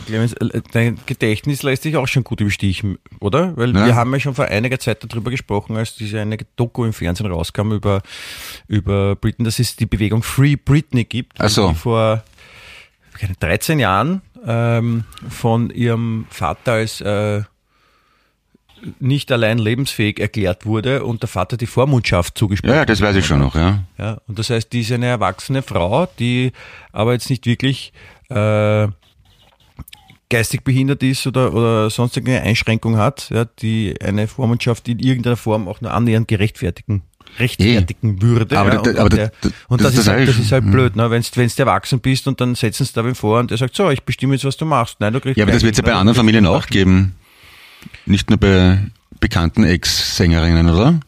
[0.06, 2.84] Clemens, äh, dein Gedächtnis lässt sich auch schon gut im Stich,
[3.20, 3.56] oder?
[3.58, 3.86] Weil Ja.
[3.86, 7.28] wir haben ja schon vor einiger Zeit darüber gesprochen, als diese eine Doku im Fernsehen
[7.32, 8.02] rauskam über,
[8.68, 11.70] über Britney, dass es die Bewegung Free Britney gibt, Ach so.
[11.70, 12.24] die vor
[13.14, 17.44] keine, 13 Jahren ähm, von ihrem Vater als äh,
[19.00, 23.16] nicht allein lebensfähig erklärt wurde und der Vater die Vormundschaft zugesprochen Ja, ja, das weiß
[23.16, 23.84] ich schon noch, ja.
[23.98, 26.52] ja, und das heißt, die ist eine erwachsene Frau, die
[26.92, 27.94] aber jetzt nicht wirklich
[28.30, 28.88] äh,
[30.34, 35.68] geistig behindert ist oder, oder sonstige Einschränkung hat, ja, die eine Vormundschaft in irgendeiner Form
[35.68, 37.04] auch nur annähernd gerechtfertigen
[37.40, 38.58] rechtfertigen würde.
[38.60, 40.70] Aber ja, da- und, aber der, da- und das- das, ist halt, das ist halt
[40.70, 41.10] blöd, ne?
[41.10, 43.90] wenn du erwachsen bist und dann setzen sie da wen vor und der sagt, so,
[43.90, 45.00] ich bestimme jetzt, was du machst.
[45.00, 47.16] Nein, du kriegst Ja, aber das wird es ja bei anderen Familien auch geben.
[48.06, 48.80] Nicht nur bei
[49.20, 51.00] bekannten Ex-Sängerinnen, oder?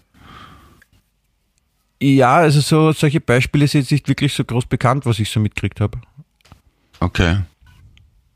[2.01, 5.39] Ja, also so solche Beispiele sind jetzt nicht wirklich so groß bekannt, was ich so
[5.39, 5.99] mitgekriegt habe.
[6.99, 7.37] Okay.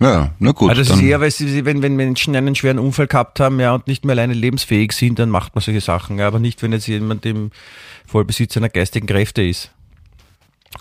[0.01, 0.69] Ja, na gut.
[0.69, 3.73] Also das ist eher, weil sie, wenn, wenn Menschen einen schweren Unfall gehabt haben ja,
[3.73, 6.19] und nicht mehr alleine lebensfähig sind, dann macht man solche Sachen.
[6.19, 7.51] Ja, aber nicht, wenn jetzt jemand im
[8.07, 9.71] Vollbesitz seiner geistigen Kräfte ist.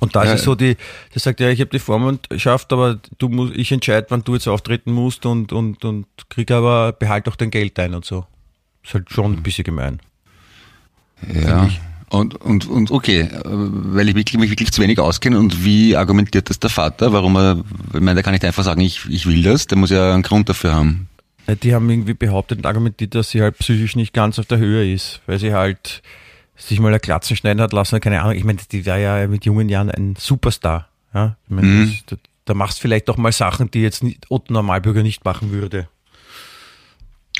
[0.00, 0.32] Und da Ja.
[0.34, 0.76] ist es so, die,
[1.14, 4.46] der sagt, ja, ich habe die Vormundschaft, aber du musst, ich entscheide, wann du jetzt
[4.46, 8.24] auftreten musst und, und, und krieg aber, behalt auch dein Geld ein und so.
[8.84, 9.98] Ist halt schon ein bisschen gemein.
[11.34, 11.68] Ja.
[12.10, 15.94] Und, und, und okay, äh, weil ich wirklich, mich wirklich zu wenig auskenne und wie
[15.96, 17.12] argumentiert das der Vater?
[17.12, 19.90] Warum er, ich meine, der kann nicht einfach sagen, ich, ich will das, der muss
[19.90, 21.08] ja einen Grund dafür haben.
[21.46, 24.58] Ja, Die haben irgendwie behauptet und argumentiert, dass sie halt psychisch nicht ganz auf der
[24.58, 26.02] Höhe ist, weil sie halt
[26.56, 28.36] sich mal eine Glatzen schneiden hat lassen, keine Ahnung.
[28.36, 30.88] Ich meine, die war ja mit jungen Jahren ein Superstar.
[31.14, 31.36] Ja?
[31.46, 31.94] Ich meine, Mhm.
[32.06, 35.52] das, da, da machst vielleicht auch mal Sachen, die jetzt nicht, Otto Normalbürger nicht machen
[35.52, 35.88] würde.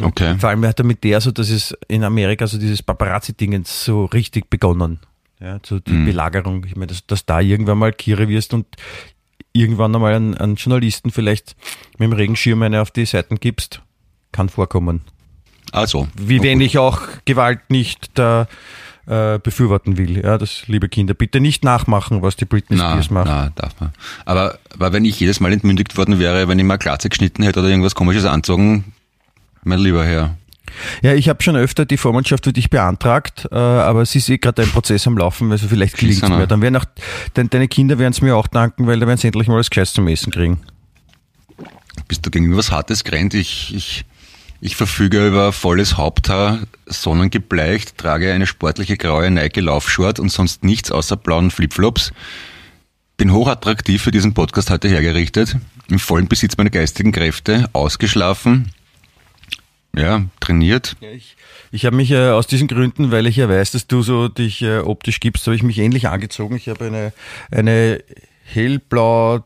[0.01, 0.37] Okay.
[0.39, 4.05] Vor allem hat er mit der so, dass es in Amerika so dieses Paparazzi-Ding so
[4.07, 5.01] richtig begonnen.
[5.41, 6.65] Ja, so die Belagerung.
[6.65, 8.67] Ich meine, dass, dass da irgendwann mal Kire wirst und
[9.53, 11.57] irgendwann einmal einen, einen Journalisten vielleicht
[11.99, 13.81] mit dem Regenschirm eine auf die Seiten gibst,
[14.33, 15.03] kann vorkommen.
[15.73, 16.09] Also.
[16.17, 18.49] Wie wenn ich auch Gewalt nicht da
[19.07, 20.23] äh, befürworten will.
[20.23, 23.27] Ja, das, liebe Kinder, bitte nicht nachmachen, was die Britney Na, Spears macht.
[23.27, 23.93] na, darf man.
[24.25, 27.61] Aber, aber wenn ich jedes Mal entmündigt worden wäre, wenn ich mal Glatze geschnitten hätte
[27.61, 28.93] oder irgendwas komisches anzogen,
[29.69, 30.37] mein lieber Herr.
[31.03, 34.39] Ja, ich habe schon öfter die Vormundschaft für dich beantragt, äh, aber es ist eh
[34.39, 36.47] gerade ein Prozess am Laufen, also vielleicht gelingt es mir.
[36.47, 36.85] Dann werden auch,
[37.35, 39.71] dein, deine Kinder werden es mir auch danken, weil da werden sie endlich mal was
[39.71, 40.61] Gescheites zum Essen kriegen.
[42.07, 43.35] Bist du gegen was Hartes gerannt?
[43.35, 44.05] Ich, ich,
[44.61, 50.91] ich verfüge über volles Haupthaar, sonnengebleicht, trage eine sportliche graue Nike Laufshort und sonst nichts
[50.91, 52.13] außer blauen Flipflops.
[53.17, 55.57] Bin hochattraktiv für diesen Podcast heute hergerichtet,
[55.89, 58.71] im vollen Besitz meiner geistigen Kräfte, ausgeschlafen,
[59.97, 60.97] ja, trainiert.
[61.01, 61.37] Ich,
[61.71, 64.63] ich habe mich äh, aus diesen Gründen, weil ich ja weiß, dass du so dich
[64.63, 66.57] äh, optisch gibst, habe ich mich ähnlich angezogen.
[66.57, 67.13] Ich habe eine,
[67.51, 68.03] eine
[68.45, 69.45] hellblau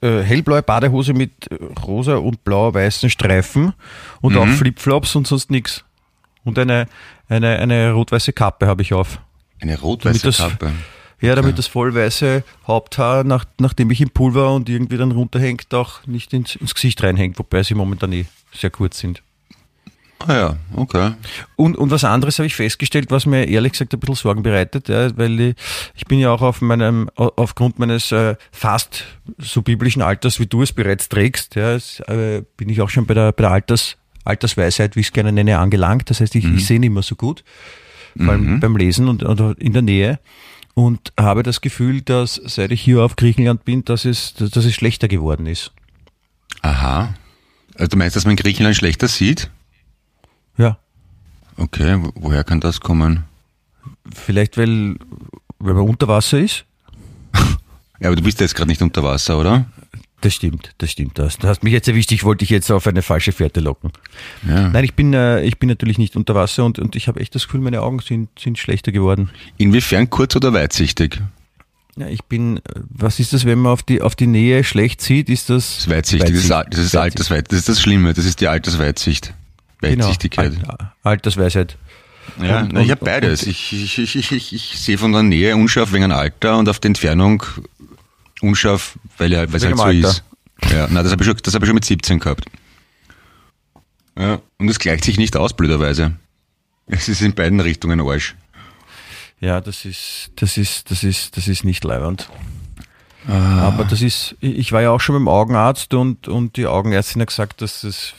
[0.00, 1.32] äh, hellblaue Badehose mit
[1.84, 3.74] rosa und blau-weißen Streifen
[4.20, 5.84] und auch Flipflops und sonst nichts.
[6.44, 6.86] Und eine,
[7.28, 9.20] eine, eine rot-weiße Kappe habe ich auf.
[9.60, 10.72] Eine rot-weiße Kappe.
[11.20, 15.72] Ja, damit das vollweiße Haupthaar, nach, nachdem ich im Pool war und irgendwie dann runterhängt,
[15.74, 19.22] auch nicht ins, ins Gesicht reinhängt, wobei sie momentan eh sehr kurz sind.
[20.20, 21.12] Ah ja, okay.
[21.54, 24.88] Und, und was anderes habe ich festgestellt, was mir ehrlich gesagt ein bisschen Sorgen bereitet,
[24.88, 25.54] ja, weil ich,
[25.94, 29.04] ich bin ja auch auf meinem, au- aufgrund meines äh, fast
[29.38, 33.06] so biblischen Alters, wie du es bereits trägst, ja, es, äh, bin ich auch schon
[33.06, 36.10] bei der, bei der Alters, Altersweisheit, wie ich es gerne nenne, angelangt.
[36.10, 37.44] Das heißt, ich, ich sehe nicht mehr so gut,
[38.18, 40.18] vor allem beim Lesen und oder in der Nähe.
[40.78, 44.72] Und habe das Gefühl, dass seit ich hier auf Griechenland bin, dass es, dass es
[44.74, 45.72] schlechter geworden ist.
[46.62, 47.14] Aha.
[47.74, 49.50] Also du meinst, dass man Griechenland schlechter sieht?
[50.56, 50.78] Ja.
[51.56, 53.24] Okay, wo- woher kann das kommen?
[54.14, 54.94] Vielleicht, weil,
[55.58, 56.64] weil man unter Wasser ist?
[58.00, 59.64] Ja, aber du bist jetzt gerade nicht unter Wasser, oder?
[60.20, 61.16] Das stimmt, das stimmt.
[61.18, 63.92] Das, du hast mich jetzt erwischt, ich wollte dich jetzt auf eine falsche Fährte locken.
[64.48, 64.68] Ja.
[64.68, 67.36] Nein, ich bin, äh, ich bin natürlich nicht unter Wasser und, und ich habe echt
[67.36, 69.30] das Gefühl, meine Augen sind, sind schlechter geworden.
[69.58, 71.20] Inwiefern kurz- oder weitsichtig?
[71.96, 75.00] Ja, ich bin, äh, was ist das, wenn man auf die, auf die Nähe schlecht
[75.02, 75.28] sieht?
[75.28, 75.68] Ist das?
[75.76, 76.96] Das ist weitsichtig, das ist, das ist Weitsicht.
[76.96, 79.34] Altersweit, das ist das Schlimme, das ist die Altersweitsicht.
[79.80, 80.52] Genau, Weitsichtigkeit.
[80.66, 81.76] Al- Altersweisheit.
[82.42, 83.44] Ja, Und- na, ich habe beides.
[83.44, 86.68] und- Ich, ich, ich, ich, ich, ich sehe von der Nähe unscharf wegen Alter und
[86.68, 87.44] auf der Entfernung
[88.40, 90.08] unscharf, weil er- weil es halt so Alter.
[90.08, 90.24] ist.
[90.70, 92.44] Ja, na, das habe ich, schon- das hab ich schon mit 17 gehabt.
[94.18, 96.16] Ja, und es gleicht sich nicht aus, blöderweise.
[96.86, 98.34] Es ist in beiden Richtungen Arsch.
[99.40, 102.28] Ja, das ist, das ist, das ist, das ist nicht leiwand.
[103.28, 107.28] Aber das ist, ich war ja auch schon beim Augenarzt und, und die Augenärztin hat
[107.28, 108.14] gesagt, dass es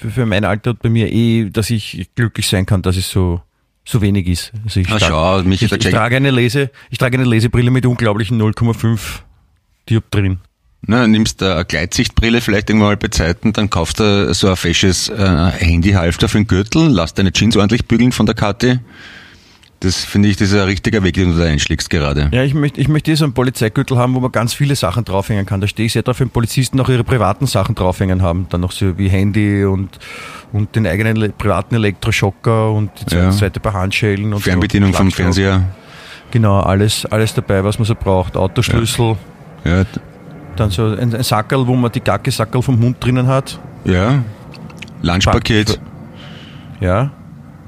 [0.00, 3.10] für, für mein Alter und bei mir eh, dass ich glücklich sein kann, dass es
[3.10, 3.42] so,
[3.84, 4.52] so wenig ist.
[4.64, 7.84] Also ich, Na, trage- schau, ich, ich, trage eine Lese, ich trage eine Lesebrille mit
[7.84, 8.98] unglaublichen 0,5
[9.88, 10.40] Dioptrien.
[10.82, 14.56] Na, nimmst du eine Gleitsichtbrille vielleicht irgendwann mal bei Zeiten, dann kaufst du so ein
[14.56, 18.80] fesches äh, Handyhalfter für den Gürtel, lass deine Jeans ordentlich bügeln von der Karte.
[19.80, 22.30] Das finde ich, das ist ein richtiger Weg, den du da einschlägst gerade.
[22.32, 25.04] Ja, ich möchte, ich möchte eh so einen Polizeigürtel haben, wo man ganz viele Sachen
[25.04, 25.60] draufhängen kann.
[25.60, 28.46] Da stehe ich sehr drauf, wenn Polizisten auch ihre privaten Sachen draufhängen haben.
[28.50, 29.98] Dann noch so wie Handy und,
[30.52, 33.30] und den eigenen privaten Elektroschocker und die Ja.
[33.30, 34.98] zweite paar Handschellen und Fernbedienung so.
[34.98, 35.12] vom.
[35.12, 35.62] Fernseher.
[36.32, 38.36] Genau, alles, alles dabei, was man so braucht.
[38.36, 39.16] Autoschlüssel, Ja,
[39.64, 43.58] dann so ein, ein Sackerl, wo man die Gacke-Sackerl vom Hund drinnen hat.
[43.84, 44.22] ja.
[45.00, 45.78] Lunchpaket,
[46.80, 47.12] Ja,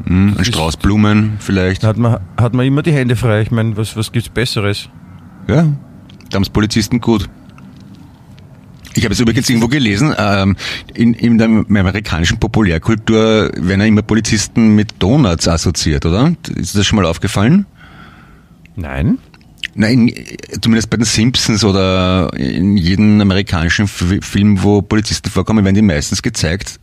[0.05, 1.85] hm, ein Strauß Blumen vielleicht.
[1.85, 3.43] hat man, hat man immer die Hände frei.
[3.43, 4.89] Ich meine, was, was gibt's Besseres?
[5.47, 5.67] Ja,
[6.31, 7.29] da haben Polizisten gut.
[8.95, 10.57] Ich habe es übrigens irgendwo gelesen, ähm,
[10.95, 16.33] in, in der amerikanischen Populärkultur werden ja immer Polizisten mit Donuts assoziiert, oder?
[16.57, 17.67] Ist das schon mal aufgefallen?
[18.75, 19.19] Nein.
[19.75, 20.13] Nein,
[20.61, 26.23] zumindest bei den Simpsons oder in jedem amerikanischen Film, wo Polizisten vorkommen, werden die meistens
[26.23, 26.81] gezeigt.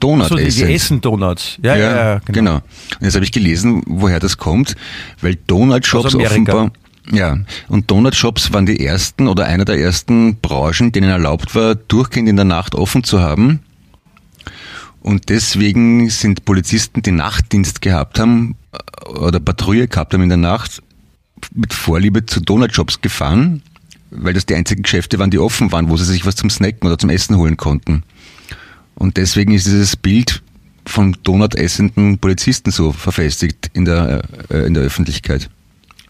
[0.00, 0.68] Donut So, die, die essen.
[0.68, 1.58] essen Donuts.
[1.62, 2.56] Ja, ja, ja, genau.
[2.56, 2.62] Und
[3.02, 4.74] jetzt habe ich gelesen, woher das kommt,
[5.20, 6.72] weil Donut-Shops offenbar,
[7.10, 12.28] ja, und Donut-Shops waren die ersten oder einer der ersten Branchen, denen erlaubt war, durchgehend
[12.28, 13.60] in der Nacht offen zu haben.
[15.00, 20.38] Und deswegen sind Polizisten, die Nachtdienst gehabt haben äh, oder Patrouille gehabt haben in der
[20.38, 20.82] Nacht,
[21.54, 23.62] mit Vorliebe zu Donutshops gefahren,
[24.10, 26.86] weil das die einzigen Geschäfte waren, die offen waren, wo sie sich was zum Snacken
[26.86, 28.02] oder zum Essen holen konnten.
[28.94, 30.42] Und deswegen ist dieses Bild
[30.84, 35.48] von Donut essenden Polizisten so verfestigt in der, äh, in der Öffentlichkeit.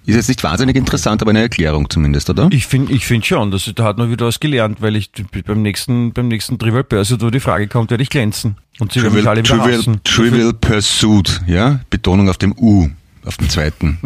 [0.04, 2.48] Ist jetzt nicht wahnsinnig interessant, aber eine Erklärung zumindest, oder?
[2.50, 5.12] Ich finde ich find schon, dass, da hat man wieder was gelernt, weil ich
[5.46, 8.56] beim nächsten, beim nächsten Trivial Börse, wo die Frage kommt, werde ich glänzen.
[8.80, 10.00] Und sie werden mich alle wieder Trivial.
[10.02, 11.80] Trivial Pursuit, ja?
[11.88, 12.88] Betonung auf dem U,
[13.24, 13.98] auf dem zweiten.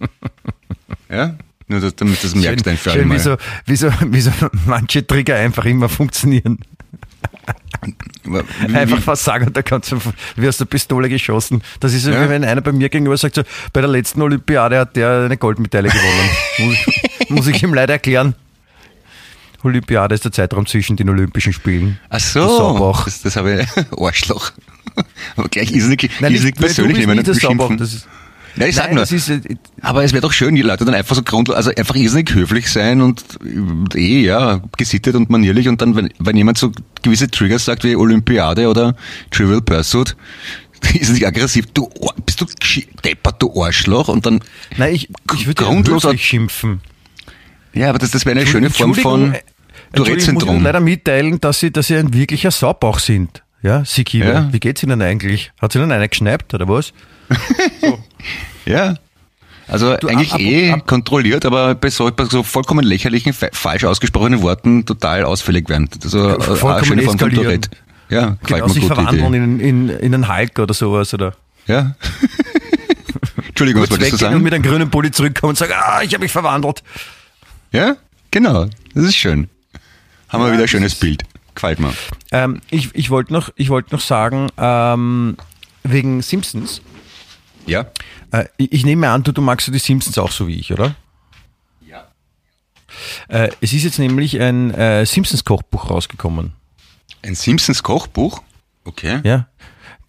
[1.10, 1.34] ja?
[1.68, 4.30] Nur, dass, damit das merkst Schön, für schön alle wie, so, wie, so, wie so
[4.66, 6.58] manche Trigger einfach immer funktionieren.
[8.74, 9.98] Einfach was sagen und da kannst du
[10.36, 11.62] wie aus der Pistole geschossen.
[11.80, 12.24] Das ist so, Ja.
[12.24, 15.36] wie wenn einer bei mir gegenüber sagt, so, bei der letzten Olympiade hat der eine
[15.36, 16.76] Goldmedaille gewonnen.
[17.28, 18.34] muss, ich ihm leider erklären.
[19.62, 21.98] Olympiade ist der Zeitraum zwischen den Olympischen Spielen.
[22.08, 24.52] Ach so, das, das habe ich, Arschloch.
[25.36, 27.76] Aber gleich irrsinnig, Nein, irrsinnig nicht- persönlich du nicht beschimpfen.
[27.78, 28.08] das ist,
[28.56, 29.02] Ja, ich sag Nein, nur.
[29.02, 29.40] das ist, äh,
[29.80, 32.68] Aber es wäre doch schön, die Leute dann einfach so grundlos, also einfach irrsinnig höflich
[32.70, 33.22] sein und
[33.94, 37.94] eh, ja, gesittet und manierlich und dann, wenn, wenn jemand so gewisse Triggers sagt wie
[37.96, 38.96] Olympiade oder
[39.30, 40.16] Trivial Pursuit,
[40.98, 41.88] ist nicht aggressiv, du,
[42.26, 42.46] bist du
[43.04, 44.40] deppert, du Arschloch und dann,
[44.76, 46.80] nein, ich, ich würde Grundloser- höflich schimpfen.
[47.72, 49.42] ja, aber das, das wäre eine schöne Form von äh, Entschuldigung,
[49.92, 50.04] ich muss
[50.44, 50.62] Tourette-Syndrom.
[50.64, 53.42] leider mitteilen, dass Sie, dass Sie ein wirklicher Saubauch sind.
[53.62, 54.52] Ja, Kinder, Ja.
[54.52, 55.52] wie geht's Ihnen eigentlich?
[55.60, 56.92] Hat Sie Ihnen einer geschnappt oder was?
[58.66, 58.94] Ja.
[59.68, 63.32] Also Du, eigentlich ab- ab- eh ab- kontrolliert, aber bei so, bei so vollkommen lächerlichen,
[63.32, 65.88] fa- falsch ausgesprochenen Worten total ausfällig werden.
[66.02, 67.30] Also äh, vollkommen eine schöne Form von.
[67.32, 67.70] Tourette.
[68.08, 71.14] Ja, Genau, sich verwandeln in, in, in einen Hulk oder sowas.
[71.14, 71.34] Oder
[71.68, 71.94] Ja.
[73.48, 74.42] Entschuldigung, was wolltest du weggehen und sagen?
[74.42, 76.82] mit einem grünen Pulli zurückkommen und sagen, ah, ich habe mich verwandelt.
[77.72, 77.96] Ja,
[78.30, 78.66] genau.
[78.94, 79.48] Das ist schön.
[80.28, 81.22] Haben wir wieder ein schönes Bild.
[81.54, 81.92] Gefällt mir.
[82.32, 85.36] Ähm, ich ich wollte noch, ich wollte noch sagen, ähm,
[85.84, 86.80] wegen Simpsons.
[87.70, 87.86] Ja.
[88.32, 90.72] Äh, ich, ich nehme an, du, du magst ja die Simpsons auch so wie ich,
[90.72, 90.94] oder?
[91.86, 92.08] Ja.
[93.28, 96.52] Äh, es ist jetzt nämlich ein äh, Simpsons-Kochbuch rausgekommen.
[97.22, 98.42] Ein Simpsons Kochbuch.
[98.84, 99.20] Okay.
[99.24, 99.46] Ja.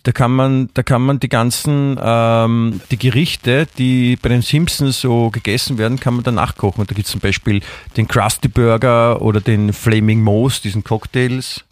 [0.04, 5.00] Da kann man, da kann man die ganzen, ähm, die Gerichte, die bei den Simpsons
[5.00, 6.82] so gegessen werden, kann man dann nachkochen.
[6.82, 7.62] Und da gibt es zum Beispiel
[7.98, 11.64] den Krusty Burger oder den Flaming Moose, diesen Cocktails.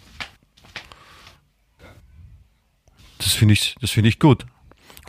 [3.17, 4.45] Das finde ich, das finde ich gut.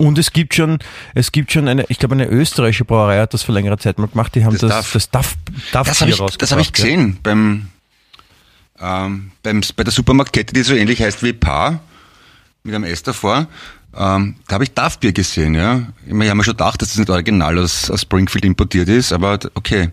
[0.00, 0.78] Und es gibt schon,
[1.14, 4.06] es gibt schon eine, ich glaube eine österreichische Brauerei hat das vor längerer Zeit mal
[4.08, 4.34] gemacht.
[4.34, 5.34] Die haben Das das, das Duff,
[5.72, 6.84] Duff Das habe ich, das hab ich rausgebracht, ja.
[6.84, 7.68] gesehen beim,
[8.80, 11.80] ähm, beim, bei der Supermarktkette, die so ähnlich heißt wie Paar,
[12.62, 13.46] mit einem S davor.
[13.94, 15.82] Ähm, da habe ich Duff-Bier gesehen, ja.
[16.06, 18.88] Ich meine, Ich habe mir schon gedacht, dass das nicht original aus, aus Springfield importiert
[18.88, 19.90] ist, aber okay.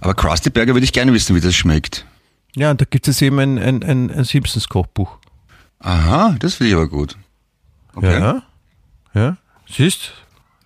[0.00, 2.06] Aber Krusty Burger würde ich gerne wissen, wie das schmeckt.
[2.54, 5.18] Ja, da gibt es eben ein, ein, ein, ein Simpsons Kochbuch.
[5.80, 7.16] Aha, das finde ich aber gut.
[7.96, 8.20] Okay.
[8.20, 8.42] Ja,
[9.14, 9.36] ja.
[9.68, 10.12] Siehst,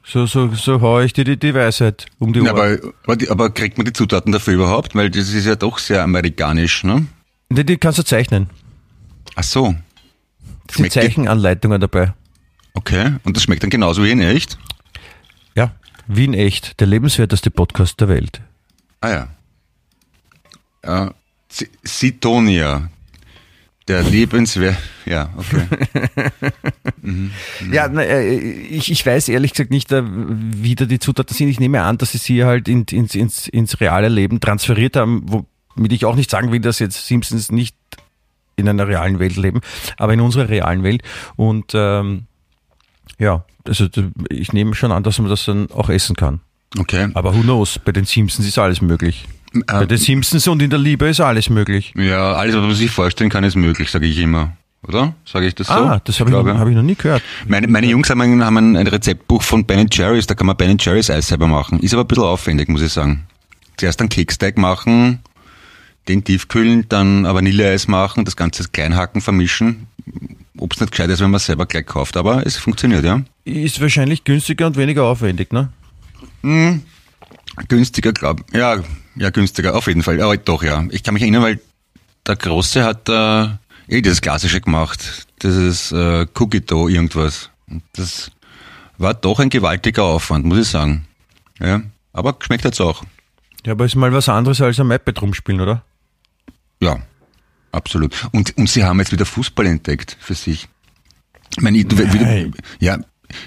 [0.05, 2.51] so, so, so hau ich dir die, die Weisheit um die Ohren.
[2.51, 4.95] aber, aber, aber kriegt man die Zutaten dafür überhaupt?
[4.95, 7.07] Weil das ist ja doch sehr amerikanisch, ne?
[7.51, 8.51] Die, die kannst du zeichnen.
[9.35, 9.75] Ach so,
[10.67, 12.15] Das sind Zeichenanleitungen dabei.
[12.75, 13.17] okay.
[13.25, 14.59] Und das schmeckt dann genauso wie in echt?
[15.55, 15.73] Ja,
[16.07, 18.41] Wien echt, der lebenswerteste Podcast der Welt.
[19.01, 19.27] Ah
[20.83, 21.07] ja.
[21.07, 21.11] Äh,
[21.83, 22.91] Sitonia.
[23.89, 24.77] Der lebenswert.
[25.05, 25.67] Ja, okay.
[27.71, 31.49] Ja, na, äh, ich, ich weiß ehrlich gesagt nicht, äh, wie da die Zutaten sind.
[31.49, 35.25] Ich nehme an, dass sie sie halt in, ins, ins, ins reale Leben transferiert haben,
[35.77, 37.77] womit ich auch nicht sagen will, dass jetzt Simpsons nicht
[38.57, 39.61] in einer realen Welt leben,
[39.99, 41.03] aber in unserer realen Welt.
[41.37, 42.25] Und ähm,
[43.19, 43.87] ja, also
[44.29, 46.41] ich nehme schon an, dass man das dann auch essen kann.
[46.77, 47.09] Okay.
[47.15, 49.27] Aber who knows, bei den Simpsons ist alles möglich.
[49.67, 51.93] Bei den Simpsons und in der Liebe ist alles möglich.
[51.97, 54.57] ja, alles, was man sich vorstellen kann, ist möglich, sage ich immer.
[54.87, 55.15] Oder?
[55.25, 55.73] Sage ich das so?
[55.73, 57.23] ah, das habe ich, noch- hab ich noch nie gehört.
[57.49, 60.77] Meine, meine Jungs haben ein, haben ein, Rezeptbuch von Ben Jerry's, da kann man Ben
[60.79, 61.81] Jerry's Eis selber machen.
[61.81, 63.27] Ist aber ein bisschen aufwendig, muss ich sagen.
[63.79, 65.19] Zuerst einen Keksteig machen,
[66.09, 69.89] den tiefkühlen, dann Vanilleeis machen, das Ganze klein hacken, vermischen.
[70.59, 73.23] Ob es nicht gescheit ist, wenn man es selber gleich kauft, aber es funktioniert, ja.
[73.45, 75.69] Ist wahrscheinlich günstiger und weniger aufwendig, ne?
[77.69, 78.83] Günstiger, glaub Ja,
[79.17, 80.21] ja, günstiger, auf jeden Fall.
[80.21, 80.85] Aber doch, ja.
[80.91, 81.61] Ich kann mich erinnern, weil
[82.27, 83.45] der Große hat äh,
[83.89, 85.27] eh dieses Klassische gemacht.
[85.43, 87.51] Dieses äh, Cookie Dough irgendwas.
[87.69, 88.31] Und das
[88.99, 91.07] war doch ein gewaltiger Aufwand, muss ich sagen.
[91.61, 93.05] Ja, aber geschmeckt hat's auch.
[93.65, 95.83] Ja, aber ist mal was anderes als am iPad rumspielen, oder?
[96.81, 96.99] Ja,
[97.73, 98.15] absolut.
[98.33, 100.69] Und, und sie haben jetzt wieder Fußball entdeckt für sich.
[101.57, 101.97] Ich meine, ich- du,
[102.81, 102.99] ja,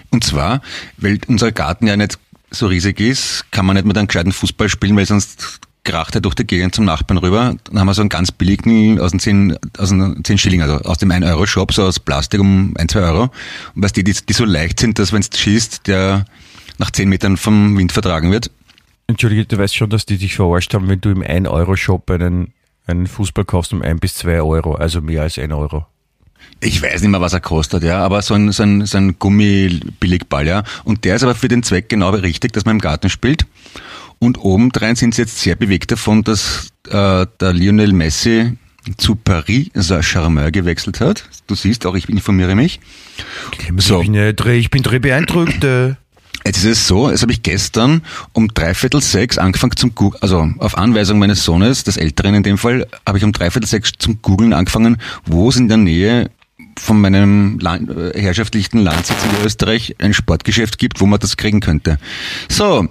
[0.09, 0.61] und zwar,
[0.97, 2.17] weil unser Garten ja nicht
[2.51, 6.21] so riesig ist, kann man nicht mit einem gescheiten Fußball spielen, weil sonst kracht er
[6.21, 7.55] durch die Gegend zum Nachbarn rüber.
[7.63, 10.75] Dann haben wir so einen ganz billigen aus dem 10, aus dem 10 Schilling, also
[10.77, 13.31] aus dem 1-Euro-Shop, so aus Plastik um 1, 2 Euro.
[13.75, 16.25] Und weißt du, die, die so leicht sind, dass wenn es schießt, der
[16.77, 18.51] nach 10 Metern vom Wind vertragen wird.
[19.07, 22.53] Entschuldige, du weißt schon, dass die dich verarscht haben, wenn du im 1-Euro-Shop einen,
[22.85, 25.87] einen Fußball kaufst um 1 bis 2 Euro, also mehr als 1 Euro.
[26.61, 29.17] Ich weiß nicht mehr, was er kostet, ja, aber so ein, so ein, so ein
[29.17, 30.63] Gummibilligball, ja.
[30.83, 33.45] Und der ist aber für den Zweck genau richtig, dass man im Garten spielt.
[34.19, 38.57] Und obendrein sind sie jetzt sehr bewegt davon, dass äh, der Lionel Messi
[38.97, 41.23] zu Paris Saint-Germain gewechselt hat.
[41.47, 42.79] Du siehst auch, ich informiere mich.
[43.77, 44.01] So.
[44.01, 45.63] Ich bin, ich bin dre beeindruckt.
[46.49, 48.01] Jetzt ist es so, jetzt habe ich gestern
[48.33, 52.57] um dreiviertel sechs angefangen zum Googlen, also auf Anweisung meines Sohnes, des Älteren in dem
[52.57, 56.31] Fall, habe ich um dreiviertel sechs zum Googlen angefangen, wo es in der Nähe
[56.75, 61.59] von meinem Land, äh, herrschaftlichen Landsitz in Österreich ein Sportgeschäft gibt, wo man das kriegen
[61.59, 61.99] könnte.
[62.47, 62.87] So,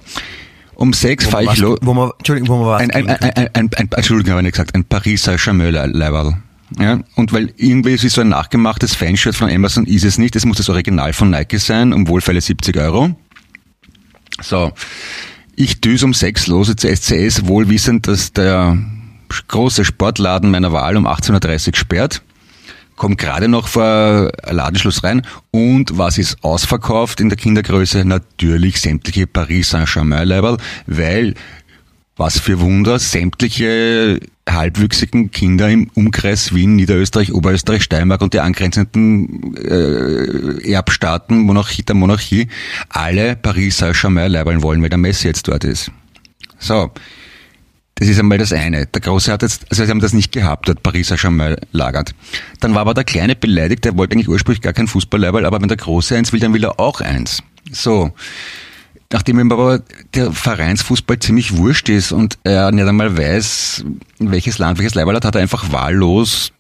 [0.77, 1.81] Um sechs fahre ich los.
[1.83, 4.53] Wo man, Entschuldigung, wo man was Ein, ein, ein, ein, ein, Entschuldigung, habe ich nicht
[4.53, 6.37] gesagt, ein Pariser Chameur-Leiberl.
[6.79, 10.37] Ja, und weil irgendwie ist es so ein nachgemachtes Fanshirt von Amazon ist es nicht,
[10.37, 13.17] es muss das Original von Nike sein, um wohlfeile 70 Euro.
[14.41, 14.73] So,
[15.57, 18.79] ich düse um sechs los zur SCS, wohlwissend, dass der
[19.49, 22.23] große Sportladen meiner Wahl um 18.30 Uhr sperrt.
[22.97, 25.23] Komm gerade noch vor Ladenschluss rein
[25.53, 28.05] und was ist ausverkauft in der Kindergröße?
[28.05, 31.35] Natürlich sämtliche Paris Saint-Germain-Leiberl, weil
[32.19, 39.57] was für Wunder, sämtliche halbwüchsigen Kinder im Umkreis Wien, Niederösterreich, Oberösterreich, Steiermark und die angrenzenden
[39.57, 42.49] äh, Erbstaaten Monarchie, der Monarchie
[42.89, 45.93] alle Paris Saint-Germain leibeln wollen, weil der Messi jetzt dort ist.
[46.59, 46.91] So,
[47.95, 48.87] das ist einmal das eine.
[48.87, 52.15] Der Große hat jetzt, also sie haben das nicht gehabt, dort Paris Saint-Germain lagert.
[52.59, 55.69] Dann war aber der Kleine beleidigt, der wollte eigentlich ursprünglich gar kein Fußballleiberl, aber wenn
[55.69, 57.45] der Große eins will, dann will er auch eins.
[57.71, 58.13] So.
[59.11, 59.83] Nachdem ihm aber
[60.15, 63.85] der Vereinsfußball ziemlich wurscht ist und er nicht einmal weiß,
[64.19, 66.53] welches Land welches Leiberl hat, hat er einfach wahllos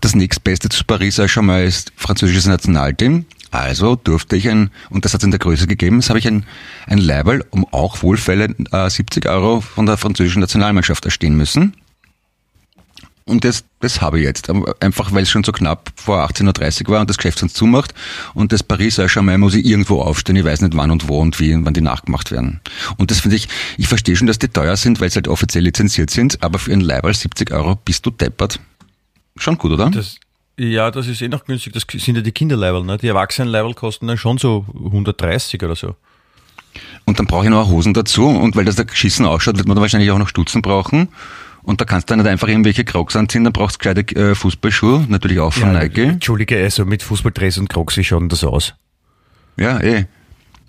[0.00, 3.24] das nächstbeste zu Paris Saint-Germain ist französisches Nationalteam.
[3.50, 6.26] Also durfte ich ein, und das hat es in der Größe gegeben, das habe ich
[6.26, 6.44] ein,
[6.86, 11.74] ein Leiberl um auch wohlfeile äh, 70 Euro von der französischen Nationalmannschaft erstehen müssen.
[13.28, 14.48] Und das, das habe ich jetzt.
[14.48, 17.56] Aber Einfach weil es schon so knapp vor 18.30 Uhr war und das Geschäft sonst
[17.56, 17.92] zumacht.
[18.34, 20.36] Und das Paris Saint-Germain muss ich irgendwo aufstehen.
[20.36, 22.60] Ich weiß nicht wann und wo und wie und wann die nachgemacht werden.
[22.98, 25.64] Und das finde ich, ich verstehe schon, dass die teuer sind, weil sie halt offiziell
[25.64, 26.40] lizenziert sind.
[26.44, 28.60] Aber für ein Leiberl 70 Euro bist du deppert.
[29.36, 29.90] Schon gut, oder?
[29.90, 30.18] Das,
[30.56, 31.72] ja, das ist eh noch günstig.
[31.72, 32.84] Das sind ja die Kinderlevel.
[32.84, 32.96] Ne?
[32.96, 35.96] Die Erwachsenenlevel kosten dann schon so 130 oder so.
[37.04, 38.28] Und dann brauche ich noch Hosen dazu.
[38.28, 41.08] Und weil das da geschissen ausschaut, wird man da wahrscheinlich auch noch Stutzen brauchen.
[41.66, 44.36] Und da kannst du dann nicht einfach irgendwelche Crocs anziehen, dann brauchst du gescheite äh,
[44.36, 46.04] Fußballschuhe, natürlich auch von Nike.
[46.04, 48.74] Entschuldige, also mit Fußballdress und Crocs, wie schaut denn das aus?
[49.56, 50.06] Ja, eh.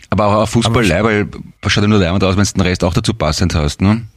[0.10, 1.28] Aber auch ein Fußball weil
[1.62, 4.08] was schaut ja nur leibend aus, wenn du den Rest auch dazu passend hast, ne?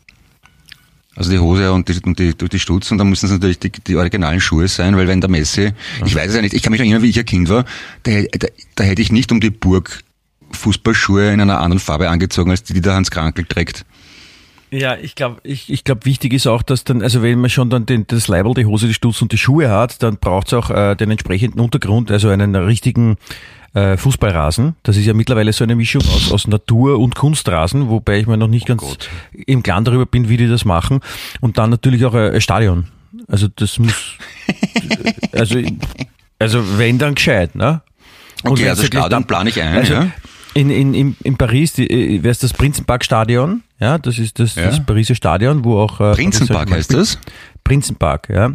[1.17, 3.71] Also die Hose und die, und die, und die Stutzen, da müssen es natürlich die,
[3.71, 5.73] die originalen Schuhe sein, weil wenn der Messi,
[6.07, 7.67] ich weiß es ja nicht, ich kann mich erinnern, wie ich ein Kind war,
[8.05, 10.03] da, da, da hätte ich nicht um die Burg
[10.53, 13.85] Fußballschuhe in einer anderen Farbe angezogen, als die, die der Hans Krankel trägt.
[14.71, 17.71] Ja, ich glaube, ich, ich glaub, wichtig ist auch, dass dann, also wenn man schon
[17.71, 20.55] dann den, das Leibel, die Hose, die Stutz und die Schuhe hat, dann braucht es
[20.55, 23.17] auch äh, den entsprechenden Untergrund, also einen richtigen
[23.75, 24.77] äh, Fußballrasen.
[24.83, 28.37] Das ist ja mittlerweile so eine Mischung aus, aus Natur- und Kunstrasen, wobei ich mir
[28.37, 28.83] noch nicht ganz
[29.33, 31.01] im Klaren darüber bin, wie die das machen.
[31.41, 32.87] Und dann natürlich auch äh, ein Stadion.
[33.27, 34.17] Also das muss,
[35.33, 35.61] also,
[36.39, 37.83] also wenn dann gescheit, ne?
[38.45, 40.11] Und Okay, also Stadion plane ich ein, also ja.
[40.55, 44.67] in, in, in, in Paris äh, wäre es das Prinzenpark-Stadion, ja, das ist das, Ja.
[44.67, 47.19] das Pariser Stadion, wo auch äh, Prinzenpark heißt das?
[47.65, 48.53] Prinzenpark, ja.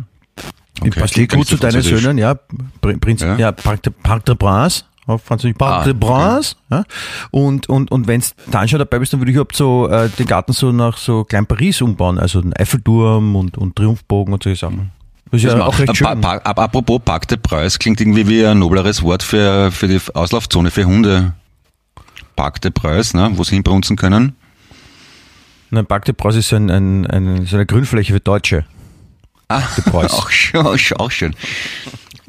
[0.82, 1.82] Okay, Passt gut zu deinen.
[1.82, 2.36] Söhnen, ja.
[2.82, 3.38] Prin- Prinzen, Ja.
[3.38, 6.84] ja, Parc de, Parc de Prince, auf Französisch, Parc Ah, de Prince, ja.
[7.32, 10.10] Und, und, und wenn du dann schon dabei bist, dann würde ich überhaupt so äh,
[10.10, 14.44] den Garten so nach so Klein Paris umbauen, also den Eiffelturm und, und Triumphbogen und
[14.44, 14.92] solche Sachen.
[15.32, 16.22] Das ist Das ja auch recht Pa- schön.
[16.22, 20.00] Pa- ab- Apropos Park de Preuß, klingt irgendwie wie ein nobleres Wort für, für die
[20.14, 21.34] Auslaufzone für Hunde.
[22.36, 24.36] Park de Preuß, ne, wo sie hinbrunzen können.
[25.84, 28.66] De Prince ist so, ein, ein, ein, so eine Grünfläche für Deutsche.
[29.48, 29.62] Ah,
[29.94, 31.36] auch schön, auch schön, auch schön.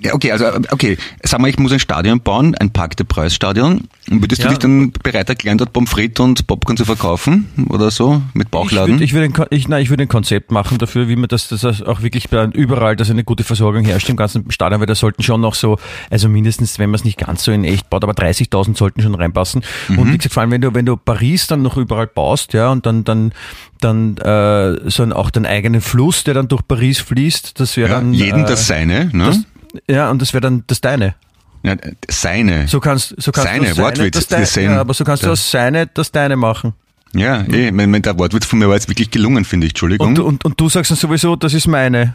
[0.01, 3.35] Ja, okay, also, okay, sag mal, ich muss ein Stadion bauen, ein Park de Preuß
[3.35, 3.89] Stadion.
[4.11, 4.49] Und würdest Ja.
[4.49, 7.49] du dich dann bereit erklären, dort Pommes frites und Popcorn zu verkaufen?
[7.71, 8.21] Oder so?
[8.35, 8.95] Mit Ich Bauchladen?
[8.95, 11.49] würde ich würd ein, ich, nein, ich würde ein Konzept machen dafür, wie man das,
[11.49, 15.23] das auch wirklich überall, dass eine gute Versorgung herrscht im ganzen Stadion, weil da sollten
[15.23, 15.79] schon noch so,
[16.11, 19.15] also mindestens, wenn man es nicht ganz so in echt baut, aber 30.000 sollten schon
[19.15, 19.63] reinpassen.
[19.89, 19.99] Mhm.
[19.99, 22.71] Und wie gesagt, vor allem, wenn du, wenn du Paris dann noch überall baust, ja,
[22.71, 23.33] und dann, dann,
[23.81, 27.95] dann, äh, so auch den eigenen Fluss, der dann durch Paris fließt, das wäre ja,
[27.97, 29.25] dann, jeden äh, das seine, ne?
[29.27, 29.41] das,
[29.89, 31.15] ja, und das wäre dann das deine.
[31.62, 31.77] ja,
[32.09, 32.69] seine.
[32.69, 35.33] So kannst, so kannst Seine, du Wortwitz, das deine, ja, aber so kannst du Ja.
[35.33, 36.75] aus seine das deine machen.
[37.15, 40.09] Ja, eh, mein, mein, der Wortwitz von mir war jetzt wirklich gelungen, finde ich, Entschuldigung.
[40.09, 42.15] Und, und, und du sagst dann sowieso, das ist meine.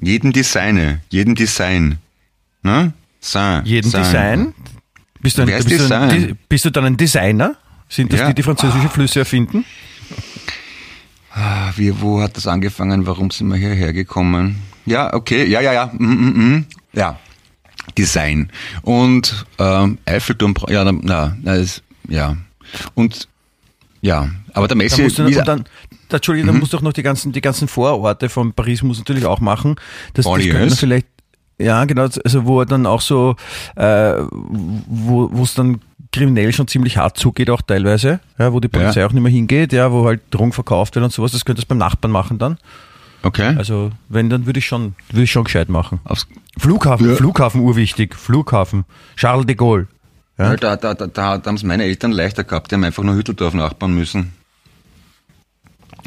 [0.00, 1.98] Jedem die seine, jedem Design.
[2.62, 2.92] Ne?
[3.20, 3.64] Sein.
[3.64, 4.02] Jeden sein.
[4.04, 4.54] Design?
[5.20, 6.38] Bist du, ein, Wer ist bist, du ein, Design?
[6.48, 7.56] Bist du dann ein Designer?
[7.88, 8.28] Sind das Ja.
[8.28, 9.64] die, die französische Flüsse erfinden?
[11.34, 13.06] Ah, Wie, wo hat das angefangen?
[13.06, 14.56] Warum sind wir hierher gekommen?
[14.86, 16.66] Ja, okay, ja, ja, ja, mm, mm, mm.
[16.94, 17.18] ja.
[17.98, 18.50] Design.
[18.82, 22.36] Und ähm, Eiffelturm, ja, na, na, na, ist, ja.
[22.94, 23.28] Und
[24.00, 25.64] ja, aber der Da Messi, musst du, wie- und dann,
[26.08, 28.98] da, Entschuldigung, dann musst du auch noch die ganzen, die ganzen Vororte von Paris muss
[28.98, 29.76] natürlich auch machen.
[30.14, 31.06] Das, das könnte vielleicht,
[31.58, 33.36] ja, genau, also wo er dann auch so,
[33.76, 35.80] äh, wo es dann
[36.12, 39.06] kriminell schon ziemlich hart zugeht, auch teilweise, ja, wo die Polizei Ja.
[39.06, 41.68] auch nicht mehr hingeht, ja, wo halt Drogen verkauft wird und sowas, das könntest du
[41.70, 42.58] beim Nachbarn machen dann.
[43.22, 43.54] Okay.
[43.56, 46.00] Also, wenn, dann würde ich schon, würde ich schon gescheit machen.
[46.04, 46.26] Aufs,
[46.58, 47.16] Flughafen, Ja.
[47.16, 48.84] Flughafen urwichtig, Flughafen,
[49.16, 49.86] Charles de Gaulle.
[50.38, 50.56] Ja?
[50.56, 53.54] Da, da, da, da haben es meine Eltern leichter gehabt, die haben einfach nur Hütteldorf
[53.54, 54.32] nachbauen müssen.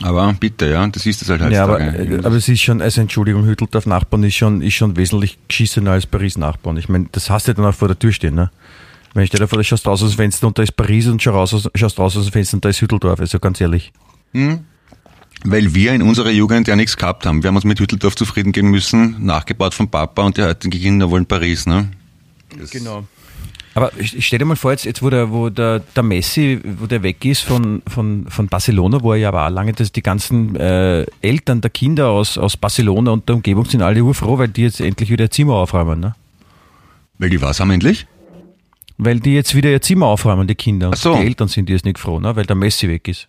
[0.01, 2.99] Aber bitte, ja, das ist es halt Ja, aber, äh, aber es ist schon, also
[2.99, 6.75] Entschuldigung, Hütteldorf Nachbarn ist schon, ist schon wesentlich geschissener als Paris Nachbarn.
[6.75, 8.51] Ich meine, das hast du dann auch vor der Tür stehen, ne?
[9.13, 11.07] Wenn ich dir da vor, du schaust raus aus dem Fenster und da ist Paris
[11.07, 13.61] und schau raus, aus- schaust raus aus dem Fenster und da ist Hütteldorf, also ganz
[13.61, 13.93] ehrlich.
[15.47, 17.43] Weil wir in unserer Jugend ja nichts gehabt haben.
[17.43, 21.11] Wir haben uns mit Hütteldorf zufrieden geben müssen, nachgebaut vom Papa und die heutigen Kinder
[21.11, 21.91] wollen Paris, ne?
[22.71, 23.03] Genau.
[23.75, 27.03] Aber stell dir mal vor, jetzt, jetzt wo, der, wo der, der Messi, wo der
[27.03, 31.05] weg ist von, von, von Barcelona, wo er ja war lange, dass die ganzen äh,
[31.21, 34.79] Eltern der Kinder aus, aus Barcelona und der Umgebung sind alle urfroh, weil die jetzt
[34.79, 36.15] endlich wieder ihr Zimmer aufräumen, ne?
[37.19, 38.07] Weil die was haben endlich?
[38.97, 40.87] Weil die jetzt wieder ihr Zimmer aufräumen, die Kinder.
[40.87, 41.15] Und Ach so.
[41.15, 42.35] die Eltern sind jetzt nicht froh, ne?
[42.35, 43.27] weil der Messi weg ist.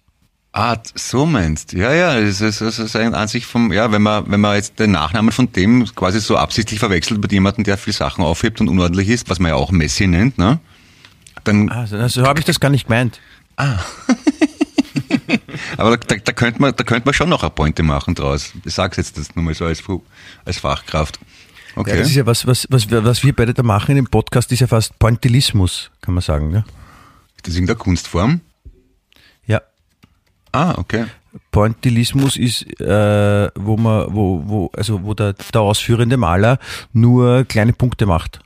[0.59, 1.75] Ah, so meinst.
[1.75, 4.79] Ja, ja, das ist, das ist eine Ansicht vom, ja, wenn man, wenn man jetzt
[4.79, 8.69] den Nachnamen von dem quasi so absichtlich verwechselt mit jemandem, der viel Sachen aufhebt und
[8.69, 10.59] unordentlich ist, was man ja auch Messi nennt, ne?
[11.45, 13.21] Dann, Also, also habe ich das gar nicht gemeint.
[15.77, 18.53] aber da, da, könnte man, da könnte man schon noch eine Pointe machen draus.
[18.65, 19.83] Ich sag's jetzt das nur mal so als,
[20.45, 21.19] als Fachkraft.
[21.21, 21.27] Ja,
[21.83, 21.99] Okay.
[21.99, 24.51] das ist ja was, was, was, wir- was wir beide da machen in dem Podcast,
[24.51, 26.51] ist ja fast Pointillismus, kann man sagen.
[26.51, 26.65] Ne?
[27.43, 28.41] das ist irgendeine Kunstform?
[30.57, 31.05] Ah, okay.
[31.51, 36.59] Pointillismus ist, äh, wo man, wo, wo, also wo der, der ausführende Maler
[36.93, 38.41] nur kleine Punkte macht.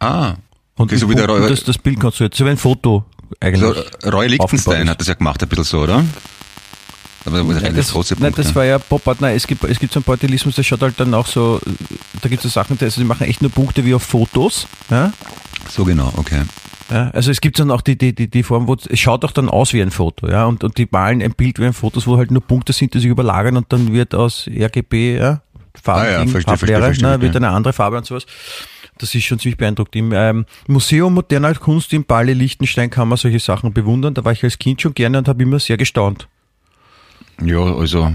[0.00, 0.34] Ah.
[0.76, 3.04] Und Okay, so wie der Punkten das, das Bild konstruiert, so wie ein Foto
[3.40, 3.60] eigentlich.
[4.02, 6.04] so Roy Lichtenstein hat das ja gemacht, ein bisschen so, oder?
[7.26, 9.20] Aber Nein, das, große nein, das war ja Pop-Art.
[9.20, 11.60] Nein, es gibt, es gibt so einen Pointillismus, der schaut halt dann auch so,
[12.22, 14.66] da gibt es so Sachen, die- also die machen echt nur Punkte wie auf Fotos.
[14.90, 15.12] Ja?
[15.68, 16.42] so genau, okay.
[16.90, 19.32] Ja, also es gibt dann auch die, die, die, die Form, wo es schaut auch
[19.32, 22.06] dann aus wie ein Foto, ja, und, und die malen ein Bild wie ein Fotos,
[22.06, 25.42] wo halt nur Punkte sind, die sich überlagern und dann wird aus RGB, ja,
[25.80, 28.26] Farben, Ah ja, verstehe, Farblehre, verstehe, verstehe, ne, wird eine andere Farbe und sowas.
[28.98, 29.96] Das ist schon ziemlich beeindruckt.
[29.96, 34.12] Im ähm, Museum moderner Kunst in Bali Liechtenstein kann man solche Sachen bewundern.
[34.12, 36.28] Da war ich als Kind schon gerne und habe immer sehr gestaunt.
[37.42, 38.12] Ja, also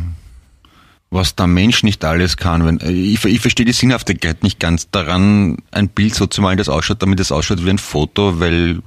[1.15, 2.65] was der Mensch nicht alles kann.
[2.65, 6.57] Wenn, äh, ich, ich verstehe die Sinnhaftigkeit nicht ganz daran, ein Bild so zu malen,
[6.57, 8.79] das ausschaut, damit es ausschaut wie ein Foto, weil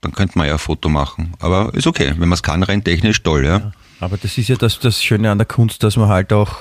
[0.00, 1.34] dann könnte man ja ein Foto machen.
[1.40, 3.72] Aber ist okay, wenn man es kann, rein technisch toll, ja.
[4.00, 6.56] Aber das ist ja das, das Schöne an der Kunst, dass man halt auch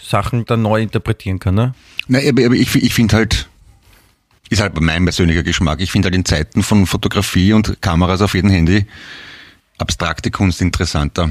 [0.00, 1.54] Sachen dann neu interpretieren kann.
[1.54, 1.74] Ne?
[2.08, 3.48] Nein, aber, aber ich, ich finde halt,
[4.50, 8.34] ist halt mein persönlicher Geschmack, ich finde halt in Zeiten von Fotografie und Kameras auf
[8.34, 8.86] jedem Handy
[9.78, 11.30] abstrakte Kunst interessanter.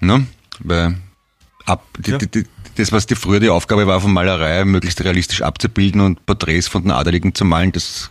[0.00, 0.26] Ne?
[0.60, 0.96] Weil
[1.66, 2.18] ab, die, Ja.
[2.18, 2.44] die, die,
[2.76, 6.82] das, was die früher die Aufgabe war von Malerei, möglichst realistisch abzubilden und Porträts von
[6.82, 8.10] den Adeligen zu malen, das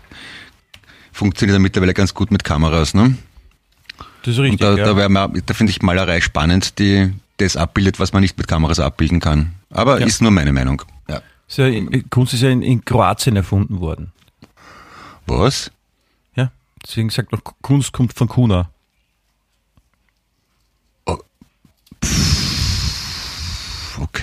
[1.12, 2.94] funktioniert ja mittlerweile ganz gut mit Kameras.
[2.94, 3.18] Ne?
[4.24, 4.60] Das ist Und richtig.
[4.62, 4.94] da, ja.
[4.94, 8.80] da, man- da finde ich Malerei spannend, die das abbildet, was man nicht mit Kameras
[8.80, 9.54] abbilden kann.
[9.70, 10.06] Aber Ja.
[10.06, 10.82] ist nur meine Meinung.
[11.08, 11.22] Ja.
[11.48, 14.12] Ist ja, in- Kunst ist ja in, in Kroatien erfunden worden.
[15.26, 15.72] Was?
[16.36, 16.52] Ja,
[16.86, 18.70] deswegen sagt man, Kunst kommt von Kuna.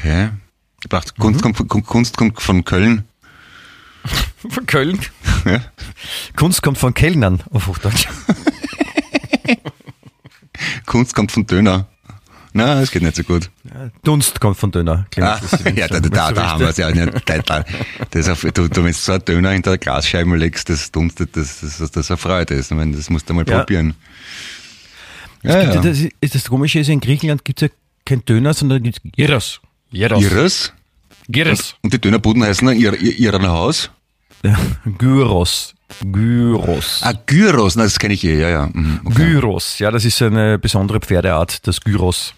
[0.06, 0.30] Okay.
[0.82, 3.04] Ich dachte, Kunst, kommt, von- Kunst kommt von Köln.
[4.48, 5.00] Von Köln?
[5.44, 5.60] Ja.
[6.36, 8.06] Kunst kommt von Kellnern, auf Hochdeutsch.
[10.86, 11.88] Kunst kommt von Döner.
[12.52, 13.50] Na, das geht nicht so gut.
[14.04, 15.06] Dunst kommt von Döner.
[15.20, 15.38] Ah,
[15.74, 17.28] ja, da, da, da haben wir es ja nicht.
[17.28, 17.64] Da, da,
[18.10, 21.36] das auf, du, du, wenn du so einen Döner hinter der Glasscheibe legst, das dunstet,
[21.36, 22.70] das, das, das, das eine Freude ist.
[22.70, 23.58] Ich meine, das musst du mal Ja.
[23.58, 23.94] probieren.
[25.42, 25.80] Es Ja.
[25.82, 25.98] Das,
[26.32, 29.60] das Komische ist, in Griechenland gibt es ja kein Döner, sondern gibt es Gyros.
[29.90, 30.22] Gyros.
[30.22, 30.72] Iris?
[31.28, 31.74] Gyros.
[31.82, 33.90] Und die Dönerbuden heißen dann ihr, ihr, Haus?
[34.98, 35.74] Gyros.
[36.00, 37.00] Gyros.
[37.02, 38.70] Ah, Gyros, na, das kenne ich eh, ja, ja.
[38.72, 39.14] Mhm, okay.
[39.14, 42.34] Gyros, ja, das ist eine besondere Pferdeart, das Gyros.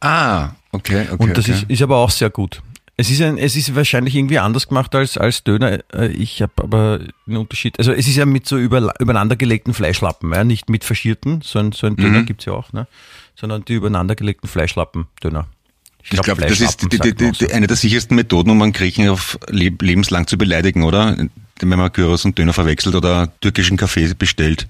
[0.00, 1.22] Ah, okay, okay.
[1.22, 1.58] Und das okay.
[1.58, 2.62] ist, ist aber auch sehr gut.
[2.96, 5.78] Es ist, ein, es ist wahrscheinlich irgendwie anders gemacht als, als Döner.
[5.94, 7.78] Äh, Ich habe aber einen Unterschied.
[7.78, 10.42] Also es ist ja mit so über, übereinandergelegten Fleischlappen, ja?
[10.42, 11.40] nicht mit verschierten.
[11.42, 12.88] So ein, so ein Döner gibt's ja auch, ne?
[13.36, 15.46] sondern die übereinandergelegten Fleischlappen Döner.
[16.10, 19.38] Ich glaube, das ist die, die, die, eine der sichersten Methoden, um einen Griechen auf
[19.48, 21.16] leb, lebenslang zu beleidigen, oder?
[21.60, 24.68] Wenn man Gyros und Döner verwechselt oder türkischen Kaffee bestellt.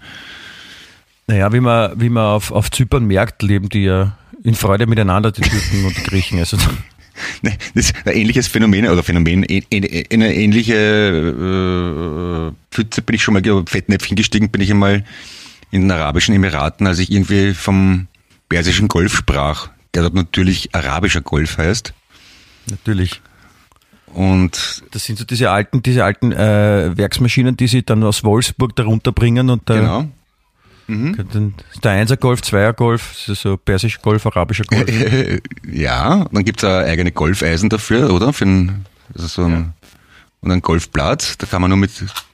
[1.27, 5.31] Naja, wie man, wie man auf, auf Zypern merkt, leben die ja in Freude miteinander,
[5.31, 6.39] die Türken und die Griechen.
[6.39, 6.57] Also,
[7.43, 13.35] Ne, Das ist ein ähnliches Phänomen, oder Phänomen, eine ähnliche äh, Pfütze bin ich schon
[13.35, 15.05] mal, Fettnäpfchen gestiegen bin ich einmal
[15.71, 18.07] in den Arabischen Emiraten, als ich irgendwie vom
[18.49, 19.69] Persischen Golf sprach,
[19.99, 21.93] der dort natürlich arabischer Golf heißt.
[22.71, 23.21] natürlich.
[24.07, 28.75] Und Das sind so diese alten, diese alten äh, Werksmaschinen, die sie dann aus Wolfsburg
[28.75, 30.09] da runterbringen und da genau.
[30.87, 34.89] Dann ist der Einser Golf, Zweier Golf, das ist so persischer Golf, arabischer Golf.
[34.89, 35.41] Äh,
[35.71, 38.33] ja, dann gibt's es eigene Golfeisen dafür, oder?
[38.33, 39.75] Für ein, also so ein,
[40.41, 41.91] und ein Golfplatz, da kann man nur mit,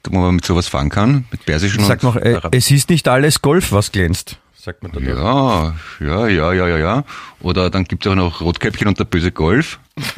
[0.09, 2.91] wo man mit sowas fahren kann, mit persischen Ich sag und noch, äh, es ist
[2.91, 5.01] nicht alles Golf, was glänzt, sagt man da.
[5.01, 5.75] doch.
[6.01, 7.05] Ja, ja, ja, ja, ja, ja.
[7.41, 9.79] Oder dann gibt es auch noch Rotkäppchen und der böse Golf.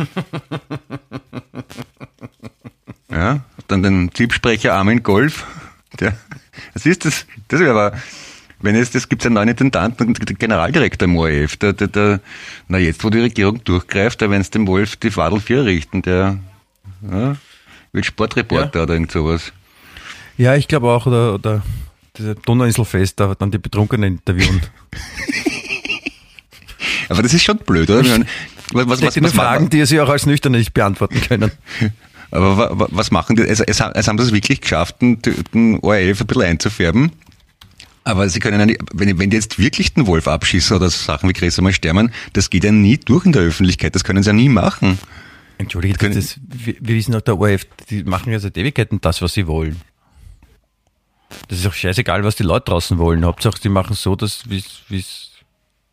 [3.11, 5.45] ja, dann den Tippsprecher Armin Golf.
[6.01, 6.17] Der,
[6.75, 7.99] das ist das, das wäre aber,
[8.61, 12.21] wenn es, das gibt es einen neuen Intendanten und Generaldirektor im ORF, der, der, der,
[12.69, 16.03] na jetzt, wo die Regierung durchgreift, da werden sie dem Wolf die Fadel 4 richten,
[16.03, 16.39] der,
[17.11, 17.37] ja,
[17.93, 18.83] wird Sportreporter Ja.
[18.85, 19.53] oder irgend sowas.
[20.39, 21.63] Ja, ich glaube auch, oder, oder
[22.45, 24.61] Donauinselfest, da dann die Betrunkenen interviewen.
[27.09, 28.05] Aber das ist schon blöd, oder?
[28.05, 31.51] Was, was, Das was, sind was, Fragen, die Sie auch als Nüchterne nicht beantworten können.
[32.33, 33.43] Aber wa- wa- was machen die?
[33.43, 35.21] Es, es, haben- es haben das wirklich geschafft, den,
[35.55, 37.13] den ORF ein bisschen einzufärben.
[38.03, 40.99] Aber sie können ja nicht, wenn, wenn die jetzt wirklich den Wolf abschießen oder so
[41.05, 43.95] Sachen wie Gräser mal sterben, das geht ja nie durch in der Öffentlichkeit.
[43.95, 44.99] Das können sie ja nie machen.
[45.59, 49.01] Entschuldige, das, Können- das, wir, wir wissen auch, der ORF, die machen ja seit Ewigkeiten
[49.01, 49.81] das, was sie wollen.
[51.49, 53.25] Das ist auch scheißegal, was die Leute draußen wollen.
[53.25, 55.31] Hauptsache, die machen so, dass wie es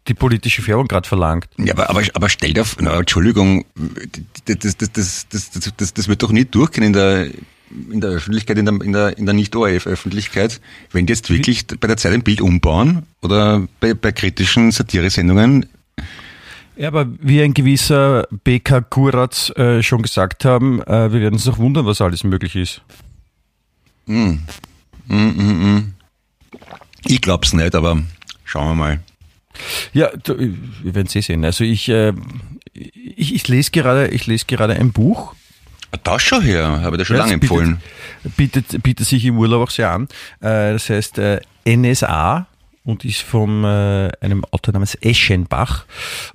[0.08, 1.48] die politische Färbung gerade verlangt.
[1.58, 3.66] Ja, aber, aber, aber stell dir, na, Entschuldigung,
[4.46, 7.28] das, das, das, das, das, das, das wird doch nicht durchgehen in der,
[7.92, 10.60] in der Öffentlichkeit, in der, in der, in der Nicht-ORF-Öffentlichkeit,
[10.92, 15.68] wenn die jetzt wirklich bei der Zeit ein Bild umbauen oder bei, bei kritischen Satiresendungen.
[16.76, 21.46] Ja, aber wie ein gewisser BK Kuratz äh, schon gesagt haben, äh, wir werden uns
[21.46, 22.82] noch wundern, was alles möglich ist.
[24.08, 24.42] Hm.
[27.06, 28.02] Ich glaub's nicht, aber
[28.46, 29.00] schauen wir mal.
[29.94, 31.46] Ja, wir werden es eh sehen.
[31.46, 32.14] Also ich, äh,
[32.74, 35.36] ich, ich lese gerade, ich lese gerade ein Buch.
[36.04, 37.82] Das schon her, habe ich dir schon Ja, lange es bietet- empfohlen.
[38.38, 40.04] Bietet, bietet sich im Urlaub auch sehr an.
[40.40, 42.48] Äh, das heißt äh, NSA
[42.86, 45.86] und ist von äh, einem Autor namens Eschenbach.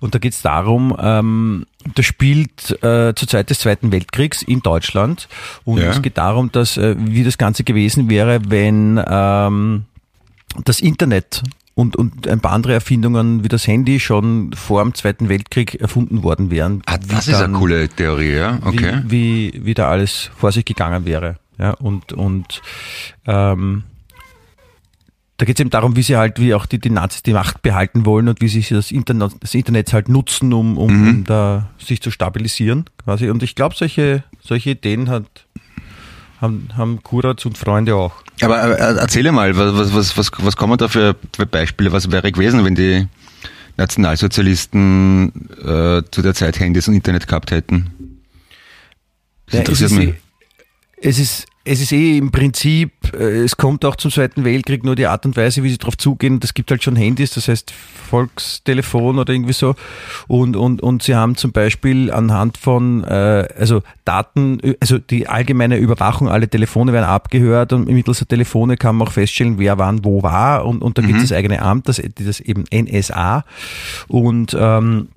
[0.00, 4.60] Und da geht es darum, ähm, das spielt äh, zur Zeit des Zweiten Weltkriegs in
[4.60, 5.28] Deutschland.
[5.64, 5.90] Und Ja.
[5.90, 9.84] es geht darum, dass äh, wie das Ganze gewesen wäre, wenn ähm,
[10.64, 11.42] das Internet
[11.74, 16.22] und, und ein paar andere Erfindungen wie das Handy schon vor dem Zweiten Weltkrieg erfunden
[16.22, 16.82] worden wären.
[16.86, 18.58] Ah, das ist eine dann- coole Theorie, ja.
[18.64, 19.02] Okay.
[19.04, 21.36] wie, wie, wie da alles vor sich gegangen wäre.
[21.58, 22.62] Ja, und, und
[23.26, 23.84] ähm,
[25.38, 27.62] da geht es eben darum, wie sie halt, wie auch die, die Nazis die Macht
[27.62, 31.08] behalten wollen und wie sie das Internet, das Internet halt nutzen, um, um, Mhm.
[31.08, 33.30] um da sich zu stabilisieren, quasi.
[33.30, 35.24] Und ich glaube, solche, solche Ideen hat,
[36.40, 38.14] haben, haben Kuratz und Freunde auch.
[38.40, 41.92] Aber äh, erzähle mal, was, was, was, was kommen da für, für Beispiele?
[41.92, 43.06] Was wäre gewesen, wenn die
[43.76, 48.18] Nationalsozialisten äh, zu der Zeit Handys und Internet gehabt hätten?
[49.46, 50.14] Das interessiert mich.
[51.00, 54.96] Es, ist, es ist eh im Prinzip, äh, es kommt auch zum Zweiten Weltkrieg, nur
[54.96, 57.70] die Art und Weise, wie sie darauf zugehen, das gibt halt schon Handys, das heißt
[57.70, 59.74] Volkstelefon oder irgendwie so.
[60.26, 65.76] Und, und, und sie haben zum Beispiel anhand von, äh, also Daten, also die allgemeine
[65.76, 70.04] Überwachung, alle Telefone werden abgehört und mittels der Telefone kann man auch feststellen, wer wann
[70.04, 70.64] wo war.
[70.64, 73.44] Und, und da gibt es das eigene Amt, das, das eben NSA.
[74.08, 75.08] Und ähm,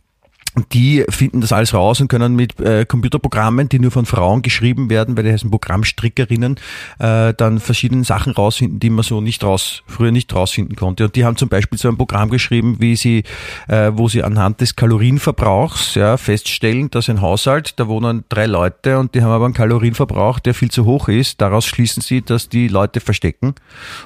[0.74, 4.90] die finden das alles raus und können mit äh, Computerprogrammen, die nur von Frauen geschrieben
[4.90, 6.58] werden, weil die heißen Programmstrickerinnen,
[7.00, 11.06] äh, dann verschiedene Sachen rausfinden, die man so nicht raus, früher nicht rausfinden konnte.
[11.06, 13.24] Und die haben zum Beispiel so ein Programm geschrieben, wie sie,
[13.68, 19.00] äh, wo sie anhand des Kalorienverbrauchs ja, feststellen, dass ein Haushalt, da wohnen drei Leute
[19.00, 21.40] und die haben aber einen Kalorienverbrauch, der viel zu hoch ist.
[21.40, 23.56] Daraus schließen sie, dass die Leute verstecken.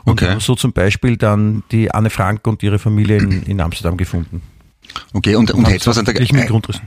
[0.03, 0.37] Und Okay.
[0.39, 4.41] so zum Beispiel dann die Anne Frank und ihre Familie in, in Amsterdam gefunden.
[5.13, 6.83] Okay, und, und hätte was an der mit äh, Grundrissen.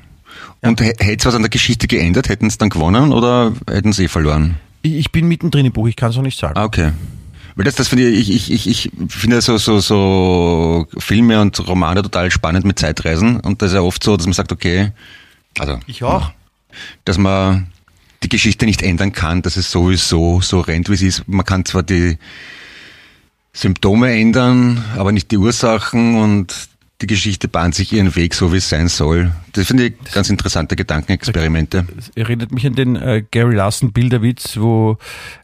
[0.63, 2.29] und hätte was an der Geschichte geändert?
[2.29, 4.57] Hätten sie dann gewonnen oder hätten sie eh verloren?
[4.83, 6.57] Ich bin mittendrin im Buch, ich kann es noch nicht sagen.
[6.57, 6.93] Ah, okay.
[7.57, 11.59] Weil das, das finde ich, ich, ich, ich, ich finde so, so, so Filme und
[11.67, 13.41] Romane total spannend mit Zeitreisen.
[13.41, 14.93] Und das ist ja oft so, dass man sagt, okay,
[15.59, 16.31] also, Ich auch.
[17.05, 17.67] dass man
[18.23, 21.27] die Geschichte nicht ändern kann, dass es sowieso so rennt, wie es ist.
[21.27, 22.19] Man kann zwar die
[23.53, 26.55] Symptome ändern, aber nicht die Ursachen und
[27.01, 29.31] die Geschichte bahnt sich ihren Weg, so wie es sein soll.
[29.53, 31.87] Das finde ich ganz interessante Gedankenexperimente.
[31.97, 34.99] Es erinnert mich an den äh, Gary Larson Bilderwitz, wo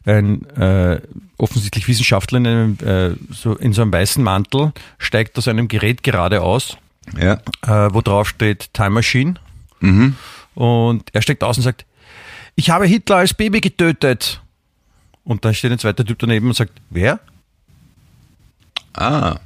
[0.05, 0.99] ein äh,
[1.37, 6.03] offensichtlich Wissenschaftler in, einem, äh, so, in so einem weißen Mantel steigt aus einem Gerät
[6.03, 6.77] geradeaus,
[7.17, 7.35] Ja.
[7.63, 9.35] äh, wo drauf steht Time Machine.
[9.79, 10.15] Mhm.
[10.55, 11.85] Und er steigt aus und sagt,
[12.55, 14.41] ich habe Hitler als Baby getötet.
[15.23, 17.19] Und dann steht ein zweiter Typ daneben und sagt, wer?
[18.93, 19.37] Ah.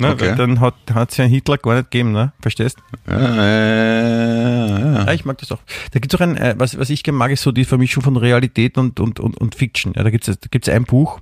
[0.00, 0.34] Ne, Okay.
[0.36, 0.74] Dann hat
[1.10, 2.32] es ja Hitler gar nicht gegeben, ne?
[2.40, 2.78] Verstehst?
[3.08, 5.04] Ja, ja, ja.
[5.06, 5.58] Ja, ich mag das auch.
[5.92, 8.02] Da gibt es auch ein, äh, was, was ich gerne mag, ist so die Vermischung
[8.02, 9.92] von Realität und, und, und, und Fiction.
[9.96, 11.20] Ja, da gibt es da gibt's ein Buch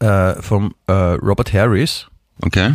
[0.00, 2.06] äh, von äh, Robert Harris.
[2.42, 2.74] Okay.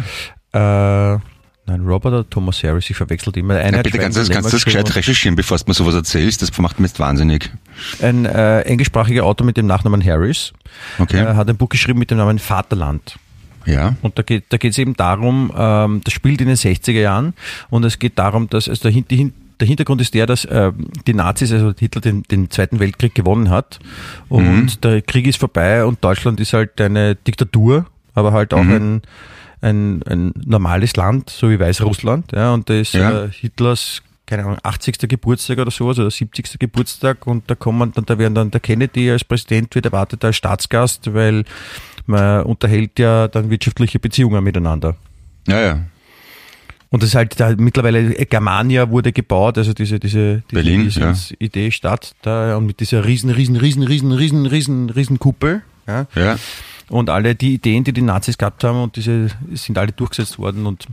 [0.54, 3.56] Äh, nein, Robert oder Thomas Harris, ich verwechsel die immer.
[3.56, 5.64] Einer Ja, bitte kannst du das, Lämmer kannst du das geschrieben gescheit recherchieren, bevor du
[5.68, 6.42] mir sowas erzählst.
[6.42, 7.52] Das macht mich jetzt wahnsinnig.
[8.02, 10.54] Ein äh, englischsprachiger Autor mit dem Nachnamen Harris
[10.98, 11.22] Okay.
[11.26, 13.18] hat ein Buch geschrieben mit dem Namen Vaterland.
[13.66, 13.96] Ja.
[14.02, 17.34] Und da geht da geht's eben darum, ähm, das spielt in den 60er Jahren
[17.70, 20.88] und es geht darum, dass also der, Hin- die, der Hintergrund ist der, dass ähm,
[21.06, 23.80] die Nazis, also Hitler den, den Zweiten Weltkrieg gewonnen hat
[24.30, 27.86] und der Krieg ist vorbei und Deutschland ist halt eine Diktatur,
[28.16, 29.02] aber halt auch ein,
[29.62, 32.32] ein, ein normales Land, so wie Weißrussland.
[32.32, 33.26] Ja, und da ist Ja.
[33.26, 35.00] äh, Hitlers keine Ahnung, 80.
[35.10, 36.60] Geburtstag oder sowas oder 70.
[36.60, 40.36] Geburtstag und da kommen dann, da werden dann der Kennedy als Präsident wird erwartet als
[40.36, 41.46] Staatsgast, weil
[42.10, 44.96] man unterhält ja dann wirtschaftliche Beziehungen miteinander.
[45.48, 45.80] Ja, ja.
[46.90, 51.36] Und das ist halt da mittlerweile Germania wurde gebaut, also diese diese, diese Berlin, Riesens-
[51.38, 56.08] Idee Stadt da und mit dieser riesen riesen riesen riesen riesen riesen riesen Kuppel, ja.
[56.16, 56.38] Ja.
[56.90, 60.66] Und alle die Ideen, die die Nazis gehabt haben und diese sind alle durchgesetzt worden
[60.66, 60.88] und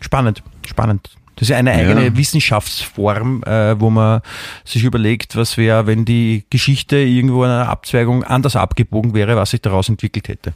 [0.00, 1.08] spannend, spannend.
[1.36, 2.16] Das ist ja eine eigene Ja.
[2.16, 4.20] Wissenschaftsform, äh, wo man
[4.64, 9.50] sich überlegt, was wäre, wenn die Geschichte irgendwo in einer Abzweigung anders abgebogen wäre, was
[9.50, 10.52] sich daraus entwickelt hätte.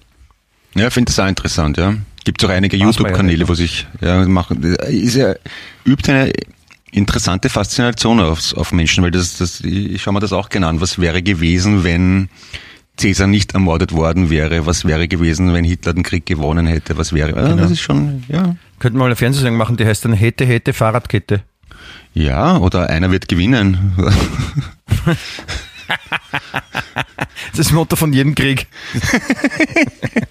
[0.74, 1.94] Ja, ich finde das auch interessant, ja.
[2.24, 4.62] Gibt auch einige YouTube-Kanäle, wo sich ja, machen.
[4.62, 5.34] Ist ja,
[5.84, 6.32] übt eine
[6.92, 10.80] interessante Faszination auf, auf Menschen, weil das, das, ich schaue mir das auch gerne an.
[10.80, 12.28] Was wäre gewesen, wenn
[12.96, 14.66] Cäsar nicht ermordet worden wäre?
[14.66, 16.96] Was wäre gewesen, wenn Hitler den Krieg gewonnen hätte?
[16.96, 17.36] Was wäre?
[17.36, 18.56] Ah, Das ist schon, ja.
[18.78, 21.42] Könnten wir mal eine Fernsehsendung machen, die heißt dann Hätte, Hätte, Fahrradkette.
[22.14, 23.92] Ja, oder einer wird gewinnen.
[23.96, 24.14] Das
[27.52, 28.66] ist das Motto von jedem Krieg.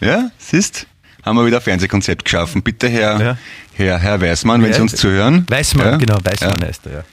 [0.00, 0.86] Ja, siehst,
[1.24, 2.62] haben wir wieder ein Fernsehkonzept geschaffen.
[2.62, 3.38] Bitte, Herr, Ja.
[3.74, 5.44] Herr, Herr Weißmann, wenn Ja, Sie uns zuhören.
[5.48, 7.04] Weißmann, ja, genau, Weißmann Ja, heißt er, ja.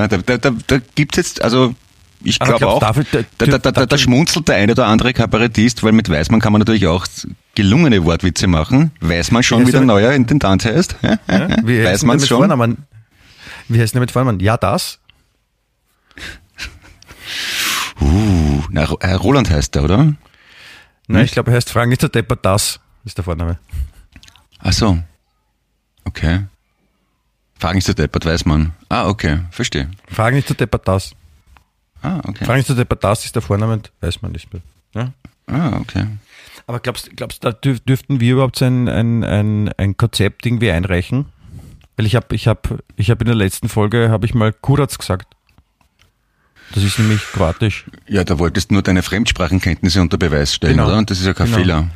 [0.00, 1.74] ja da, da, da, da gibt's jetzt, also
[2.22, 3.06] ich glaube auch, ich-
[3.38, 6.60] da, da, da, da, schmunzelt der eine oder andere Kabarettist, weil mit Weißmann kann man
[6.60, 7.06] natürlich auch
[7.54, 8.90] gelungene Wortwitze machen.
[9.00, 10.96] Weißmann schon Wie der- neuer Intendant heißt.
[11.02, 11.56] Ja, Ja?
[11.64, 12.38] Wie heißt mit schon.
[12.38, 12.86] Vornamen?
[13.68, 14.40] Wie heißt der mit Vornamen?
[14.40, 14.98] Ja, das?
[18.00, 20.14] Uh, na, äh, Roland heißt der, oder?
[21.06, 23.58] Nein, ich glaube, er heißt Frank nicht der Depper, das ist der Vorname.
[24.60, 24.98] Ach so.
[26.04, 26.40] Okay.
[27.58, 28.72] Fragen ist der Deppert Weißmann.
[28.88, 29.90] Ah, okay, verstehe.
[30.10, 31.12] Frag nicht der Depper, das.
[32.02, 32.44] Ah, okay.
[32.44, 34.60] Frag nicht der Depper, das ist der Vorname und Weißmann ist mir.
[34.94, 35.12] Ja?
[35.46, 36.06] Ah, okay.
[36.66, 41.26] Aber glaubst glaubst da dürf, dürften wir überhaupt ein, ein, ein, ein Konzept irgendwie einreichen?
[41.96, 44.96] Weil ich habe ich hab, ich hab in der letzten Folge habe ich mal Kuratz
[44.96, 45.34] gesagt.
[46.72, 47.86] Das ist nämlich kroatisch.
[48.06, 50.86] Ja, da wolltest du nur deine Fremdsprachenkenntnisse unter Beweis stellen, Genau.
[50.86, 50.98] oder?
[50.98, 51.58] Und das ist ja kein Genau.
[51.58, 51.88] Fehler.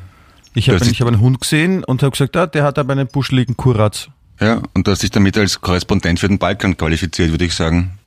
[0.54, 3.06] Ich habe ist- hab einen Hund gesehen und habe gesagt, ah, der hat aber einen
[3.06, 4.08] buscheligen Kuratz.
[4.40, 7.98] Ja, und du hast dich damit als Korrespondent für den Balkan qualifiziert, würde ich sagen.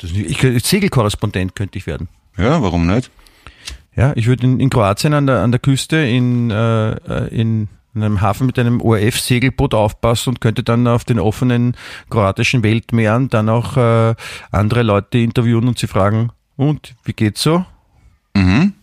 [0.00, 2.08] Das ist, ich, könnte- Segelkorrespondent könnte ich werden.
[2.36, 3.10] Ja, warum nicht?
[3.94, 8.20] Ja, ich würde in, in Kroatien an der, an der Küste in, äh, in einem
[8.20, 11.74] Hafen mit einem ORF-Segelboot aufpassen und könnte dann auf den offenen
[12.10, 14.14] kroatischen Weltmeeren dann auch äh,
[14.50, 17.64] andere Leute interviewen und sie fragen, und wie geht's so?
[18.34, 18.74] Mhm.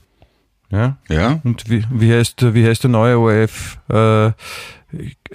[0.72, 0.97] Ja.
[1.09, 1.39] Ja.
[1.43, 4.32] Und wie, wie heißt wie heißt der neue ORF äh,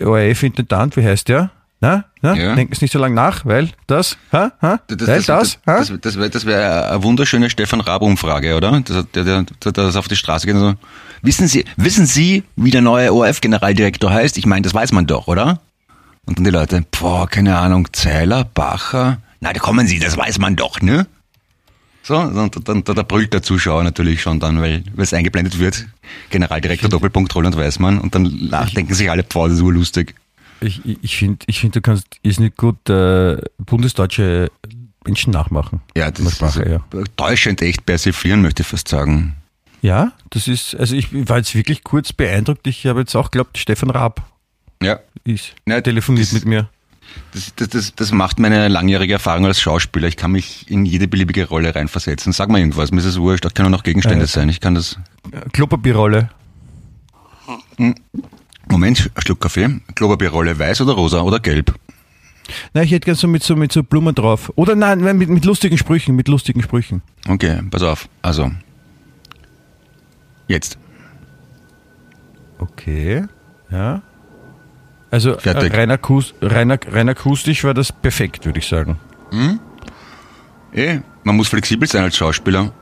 [0.04, 0.96] ORF-Intendant?
[0.96, 1.50] Wie heißt der?
[1.80, 2.34] Na, na?
[2.34, 2.54] Ja.
[2.56, 6.16] denken Sie nicht so lange nach, weil das, ha, ha, weil das, das, das, das,
[6.18, 8.80] wäre das wär eine wunderschöne Stefan Raab-Umfrage, oder?
[8.80, 10.74] Das, der, der, der, der das auf die Straße geht und so.
[11.22, 14.38] Wissen Sie, wissen Sie, wie der neue ORF-Generaldirektor heißt?
[14.38, 15.60] Ich meine, das weiß man doch, oder?
[16.26, 19.18] Und dann die Leute, boah, keine Ahnung, Zeiler, Bacher?
[19.40, 21.06] Na, da kommen Sie, das weiß man doch, ne?
[22.02, 25.86] So, und dann, da, da brüllt der Zuschauer natürlich schon dann, weil es eingeblendet wird.
[26.30, 30.14] Generaldirektor Doppelpunkt Roland Weißmann und dann lach- denken sich alle, boah, das ist urlustig.
[30.60, 34.50] Ich, ich, finde, ich find, du kannst ist nicht gut äh, bundesdeutsche
[35.04, 35.80] Menschen nachmachen.
[35.96, 37.04] Ja, das Sprache, ist ja.
[37.16, 39.36] täuschend echt persiflieren, möchte ich fast sagen.
[39.82, 42.66] Ja, das ist, also ich war jetzt wirklich kurz beeindruckt.
[42.66, 44.22] Ich habe jetzt auch geglaubt, Stefan Raab
[44.82, 46.68] Ja, ist Ja, telefoniert das- mit mir.
[47.32, 50.08] Das, das, das, das macht meine langjährige Erfahrung als Schauspieler.
[50.08, 52.32] Ich kann mich in jede beliebige Rolle reinversetzen.
[52.34, 54.32] Sag mal irgendwas, mir ist es wurscht, das können auch noch Gegenstände Ja, ja.
[54.32, 54.48] sein.
[54.50, 54.98] Ich kann das.
[55.54, 56.28] Klopapierrolle.
[58.70, 59.80] Moment, ein Schluck Kaffee.
[59.94, 61.74] Klopapierrolle weiß oder rosa oder gelb?
[62.72, 64.52] Nein, ich hätte gern so mit so mit so Blumen drauf.
[64.56, 67.02] Oder nein, nein, mit, mit lustigen Sprüchen, mit lustigen Sprüchen.
[67.28, 68.08] Okay, pass auf.
[68.22, 68.50] Also.
[70.46, 70.78] Jetzt.
[72.58, 73.24] Okay.
[73.70, 74.02] Ja.
[75.10, 75.74] Also äh, Fertig.
[75.74, 78.98] rein, akus, rein, rein akustisch war das perfekt, würde ich sagen.
[80.72, 82.72] Eh, man muss flexibel sein als Schauspieler.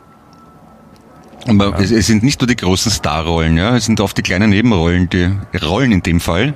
[1.46, 4.22] Und man, es, es sind nicht nur die großen Starrollen, ja, es sind oft die
[4.22, 5.30] kleinen Nebenrollen, die
[5.64, 6.54] Rollen in dem Fall,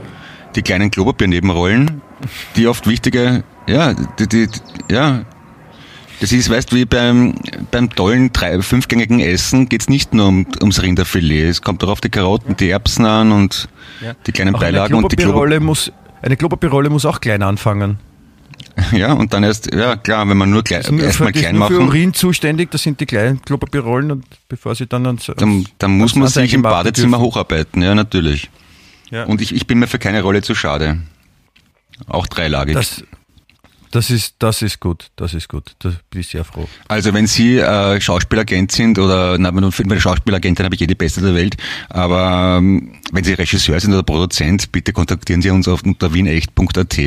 [0.56, 2.02] die kleinen Klopapier-Nebenrollen,
[2.56, 4.60] die oft wichtige, ja, die, die, die,
[4.92, 5.24] ja,
[6.20, 7.34] das ist, weißt du, wie beim,
[7.70, 12.00] beim tollen drei, fünfgängigen Essen geht's nicht nur um, ums Rinderfilet, es kommt auch auf
[12.00, 13.68] die Karotten, die Erbsen an und
[14.26, 15.92] die kleinen Auch Beilagen und die Klopapier.
[16.22, 17.98] Eine Klopapierrolle muss auch klein anfangen.
[18.92, 21.80] Ja, und dann erst, ja klar, wenn man nur klein, Nur erstmal klein nur für
[21.80, 26.14] Urin zuständig, das sind die kleinen Klopapierrollen und bevor sie dann ans, dann, dann muss
[26.16, 27.22] man sich im Badezimmer dürfen.
[27.24, 28.50] hocharbeiten, ja, natürlich.
[29.10, 29.24] Ja.
[29.24, 30.98] Und ich, ich bin mir für keine Rolle zu schade.
[32.06, 32.74] Auch dreilagig.
[32.74, 33.04] Das,
[33.90, 35.74] das ist, das ist gut, das ist gut.
[35.80, 36.68] Da bin ich sehr froh.
[36.86, 41.20] Also wenn Sie äh, Schauspielagent sind oder na, wenn Schauspielagentin habe ich eh die beste
[41.20, 41.56] der Welt,
[41.88, 46.98] aber ähm, wenn Sie Regisseur sind oder Produzent, bitte kontaktieren Sie uns auf unter wienecht.at.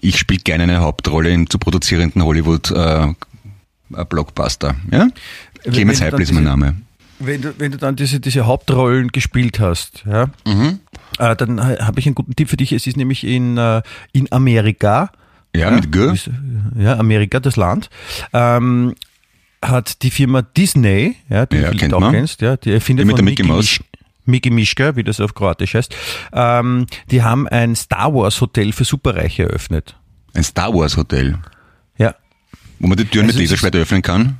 [0.00, 3.12] Ich spiele gerne eine Hauptrolle im zu produzierenden Hollywood äh, äh,
[4.08, 4.74] Blockbuster.
[4.90, 5.08] Ja?
[5.62, 6.74] Clemens wenn du Heipel dann ist mein Name.
[7.20, 10.80] Wenn du, wenn du dann diese, diese Hauptrollen gespielt hast, ja, Mhm.
[11.18, 12.72] äh, dann ha- habe ich einen guten Tipp für dich.
[12.72, 13.82] Es ist nämlich in, äh,
[14.12, 15.10] in Amerika,
[15.54, 16.12] Ja, mit G.
[16.76, 17.88] ja, Amerika, das Land,
[18.32, 18.94] ähm,
[19.64, 22.12] hat die Firma Disney, ja, die Ja, du auch man.
[22.12, 23.80] kennst, ja, die Erfinder Die mit von der Mickey Mouse.
[24.26, 25.94] Misch- Mickey Mischka, wie das auf Kroatisch heißt,
[26.32, 29.96] ähm, die haben ein Star Wars Hotel für Superreiche eröffnet.
[30.34, 31.38] Ein Star Wars Hotel,
[31.98, 32.14] Ja,
[32.78, 34.38] wo man die Türen Also mit Laserschwert öffnen kann.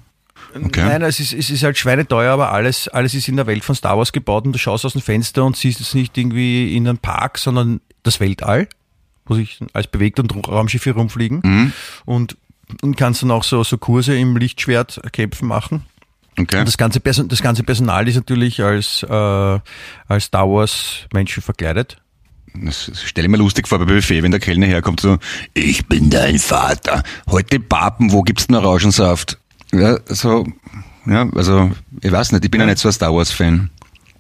[0.57, 0.85] Okay.
[0.85, 3.75] Nein, es ist, es ist halt schweineteuer, aber alles, alles ist in der Welt von
[3.75, 6.87] Star Wars gebaut und du schaust aus dem Fenster und siehst es nicht irgendwie in
[6.87, 8.69] einem Park, sondern das Weltall,
[9.27, 11.73] wo sich alles bewegt und Raumschiffe rumfliegen Mhm.
[12.05, 12.37] und,
[12.83, 15.83] und kannst dann auch so, so Kurse im Lichtschwert kämpfen machen.
[16.39, 16.59] Okay.
[16.61, 19.61] Und das ganze, Person, das ganze Personal ist natürlich als, äh,
[20.09, 21.99] als Star Wars Menschen verkleidet.
[22.55, 25.19] Das stelle ich mir lustig vor bei Buffet, wenn der Kellner herkommt so,
[25.55, 27.03] ich bin dein Vater.
[27.29, 29.39] Heute Papen, wo gibt's denn Orangensaft?
[29.73, 30.47] Ja, so,
[31.07, 33.71] ja, also, ich weiß nicht, ich bin ja nicht so ein Star Wars Fan.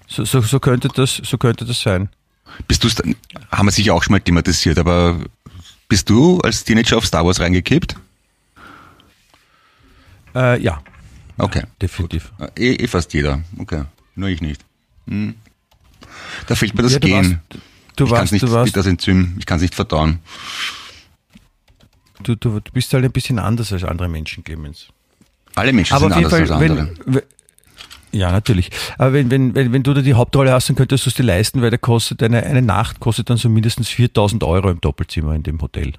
[0.08, 2.08] So, so, so könnte das, so könnte das sein.
[2.66, 2.88] Bist du,
[3.50, 5.18] haben wir sicher auch schon mal thematisiert, aber
[5.88, 7.96] bist du als Teenager auf Star Wars reingekippt?
[10.34, 10.80] Äh, ja,
[11.38, 11.62] Okay.
[11.82, 12.32] definitiv.
[12.56, 13.42] Eh, eh fast jeder.
[13.58, 13.84] Okay.
[14.14, 14.64] Nur ich nicht.
[15.08, 15.34] Hm.
[16.46, 17.16] Da fehlt mir das Ja, du Gehen.
[17.50, 17.62] warst-
[17.96, 20.18] Du ich kann warst, nicht, du warst, das Enzym, ich kann es nicht verdauen.
[22.22, 24.88] du, du, du bist halt ein bisschen anders als andere Menschen, Clemens.
[25.54, 26.90] Alle Menschen Aber sind anders Fall, als andere.
[27.06, 27.22] wenn, wenn,
[28.12, 28.70] ja, natürlich.
[28.98, 31.22] Aber wenn, wenn, wenn, wenn du da die Hauptrolle hast, dann könntest du es dir
[31.22, 35.34] leisten, weil der kostet eine, eine Nacht kostet dann so mindestens 4000 Euro im Doppelzimmer
[35.34, 35.92] in dem Hotel.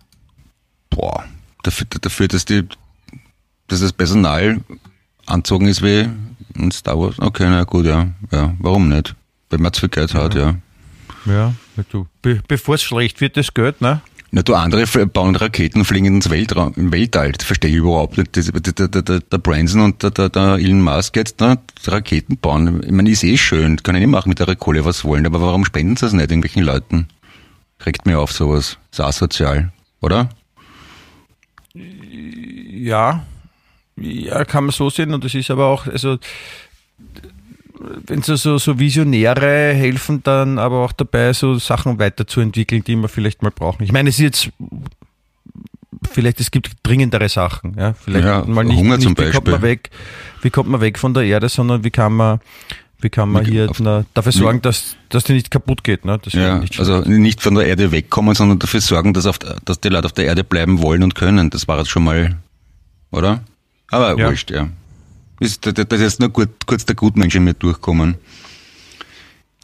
[0.90, 1.24] Boah,
[1.64, 2.64] dafür, dafür dass, die,
[3.68, 4.60] dass das Personal
[5.26, 6.10] anzogen ist wie
[6.58, 7.20] ein Star Wars.
[7.20, 8.08] Okay, na gut, ja.
[8.32, 9.16] ja warum nicht?
[9.50, 10.56] Wenn man zu viel Geld hat, ja.
[11.26, 11.54] Ja,
[11.90, 12.08] du.
[12.22, 14.02] Be, bevor es schlecht wird, das Geld, ne?
[14.32, 17.32] Na, du andere bauen Raketen fliegen ins Weltraum, im Weltall.
[17.32, 18.36] Das verstehe ich überhaupt nicht.
[18.36, 22.84] Das, der, der, der, Branson und der, der, der Elon Musk jetzt ne, Raketen bauen.
[22.84, 23.82] Ich meine, ist eh schön.
[23.82, 25.26] Können eh machen mit der Kohle, was wollen.
[25.26, 27.08] Aber warum spenden sie das nicht irgendwelchen Leuten?
[27.86, 28.78] Regt mir auf sowas.
[28.92, 29.72] Ist asozial,
[30.02, 30.30] oder?
[31.74, 33.26] Ja,
[33.98, 36.18] ja, kann man so sehen und das ist aber auch, also
[38.08, 43.10] wenn so, so, so Visionäre helfen dann aber auch dabei, so Sachen weiterzuentwickeln, die wir
[43.10, 43.84] vielleicht mal brauchen.
[43.84, 44.50] Ich meine, es ist jetzt
[46.12, 49.48] vielleicht es gibt dringendere Sachen, ja, vielleicht Ja, mal nicht, Hunger nicht zum wie kommt
[49.48, 49.62] man Beispiel.
[49.70, 49.90] weg,
[50.42, 52.40] wie kommt man weg von der Erde, sondern wie kann man
[53.02, 55.84] wie kann man Wie- hier auf- na, dafür wie- sorgen, dass, dass die nicht kaputt
[55.84, 56.06] geht.
[56.06, 56.18] Ne?
[56.30, 59.90] Ja, nicht also nicht von der Erde wegkommen, sondern dafür sorgen, dass, auf, dass die
[59.90, 61.50] Leute auf der Erde bleiben wollen und können.
[61.50, 62.38] Das war jetzt schon mal,
[63.12, 63.44] oder?
[63.92, 64.28] Aber Ja.
[64.28, 64.70] wurscht, ja.
[65.40, 68.16] Ist, das ist nur gut, kurz der Gutmensch in mir durchkommen,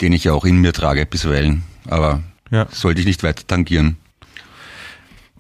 [0.02, 1.64] den ich ja auch in mir trage bisweilen.
[1.88, 2.68] Aber Ja.
[2.72, 3.98] sollte ich nicht weiter tangieren.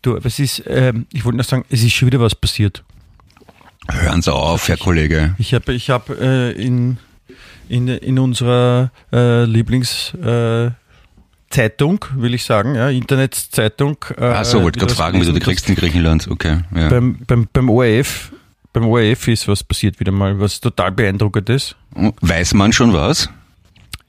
[0.02, 2.84] Du, aber es ist, ähm, ich wollte noch sagen, es ist schon wieder was passiert.
[3.90, 5.36] Hören Sie auf, Herr Kollege.
[5.38, 6.98] Ich habe ich hab, äh, in,
[7.70, 10.72] in, in unserer äh, Lieblingszeitung, äh,
[11.50, 13.98] Zeitung, will ich sagen, ja, Internetzeitung.
[14.18, 16.30] Äh, Ach so, wollte gerade fragen, wie du die kriegst in Griechenland.
[16.30, 16.88] Okay, ja.
[16.88, 18.32] Beim, beim, beim ORF,
[18.74, 21.76] beim ORF ist was passiert wieder mal, was total beeindruckend ist.
[22.22, 23.30] Weiß man schon was?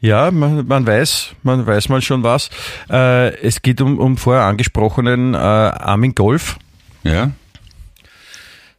[0.00, 2.50] Ja, man, man weiß, man weiß mal schon was.
[2.90, 6.58] Äh, es geht um, um vorher angesprochenen äh, Armin Golf.
[7.04, 7.30] Ja?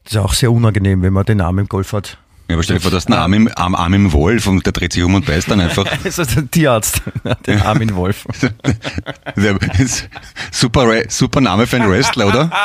[0.04, 2.18] Das ist auch sehr unangenehm, wenn man den Arm im Golf hat.
[2.50, 4.66] Ja, aber stell dir vor, du hast einen Arm im, Arm, Arm im Wolf und
[4.66, 5.86] der dreht sich um und beißt dann einfach.
[6.04, 7.02] Also der Tierarzt,
[7.48, 8.26] den Armin Wolf.
[9.38, 10.10] Der ist
[10.52, 12.52] super, super Name für einen Wrestler, oder?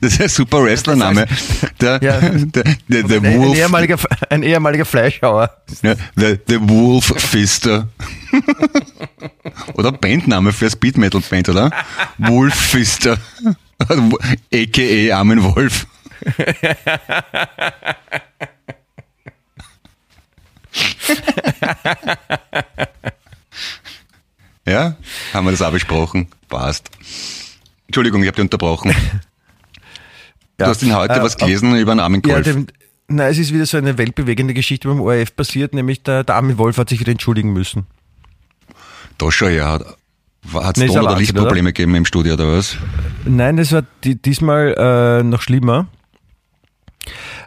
[0.00, 1.26] Das ist ein super Wrestlername.
[1.80, 2.20] Der, Ja.
[2.20, 3.96] der, der, der Ein, ein, Wolf, ehemaliger,
[4.30, 5.50] ein ehemaliger Fleischhauer.
[5.82, 7.88] ja, der, der Wolf Fister.
[9.74, 11.70] Oder Bandname für Speed Metal Band, oder?
[12.18, 13.18] Wolf Fister.
[13.88, 15.16] A.k.a.
[15.16, 15.86] Armin Wolf.
[24.66, 24.96] Ja,
[25.32, 26.28] haben wir das auch besprochen.
[26.48, 26.90] Passt.
[27.92, 28.94] Entschuldigung, ich habe dich unterbrochen.
[30.58, 32.44] Du hast ihn heute Äh, was gelesen über einen Armin Ja, Golf.
[32.46, 32.66] dem,
[33.08, 36.56] na, es ist wieder so eine weltbewegende Geschichte beim ORF passiert, nämlich der, der Armin
[36.56, 37.86] Wolf hat sich wieder entschuldigen müssen.
[39.18, 39.66] da schau her.
[40.54, 42.76] Hat es Nee, Ton- oder Lichtprobleme gegeben im Studio oder was?
[43.24, 45.86] Nein, das war di- diesmal äh, noch schlimmer.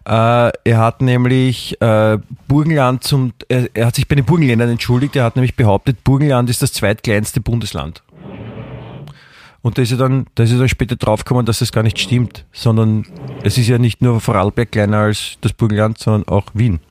[0.06, 2.18] Äh, er hat nämlich äh,
[2.50, 5.16] Burgenland zum, er, er hat sich bei den Burgenländern entschuldigt.
[5.16, 8.04] Er hat nämlich behauptet, Burgenland ist das zweitkleinste Bundesland.
[9.66, 11.98] Und da ist er dann, da ist er dann später draufgekommen, dass das gar nicht
[11.98, 13.04] stimmt, sondern
[13.42, 16.82] es ist ja nicht nur Vorarlberg kleiner als das Burgenland, sondern auch Wien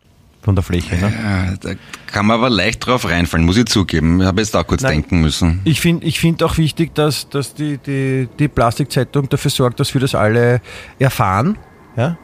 [0.42, 0.96] von der Fläche.
[0.96, 1.12] Ne?
[1.12, 4.20] Ja, da kann man aber leicht drauf reinfallen, muss ich zugeben.
[4.20, 4.94] Ich habe jetzt auch kurz Nein.
[4.94, 5.60] denken müssen.
[5.62, 9.94] Ich finde ich find auch wichtig, dass, dass die, die, die Plastikzeitung dafür sorgt, dass
[9.94, 10.60] wir das alle
[10.98, 11.56] erfahren.
[11.96, 12.18] Ja?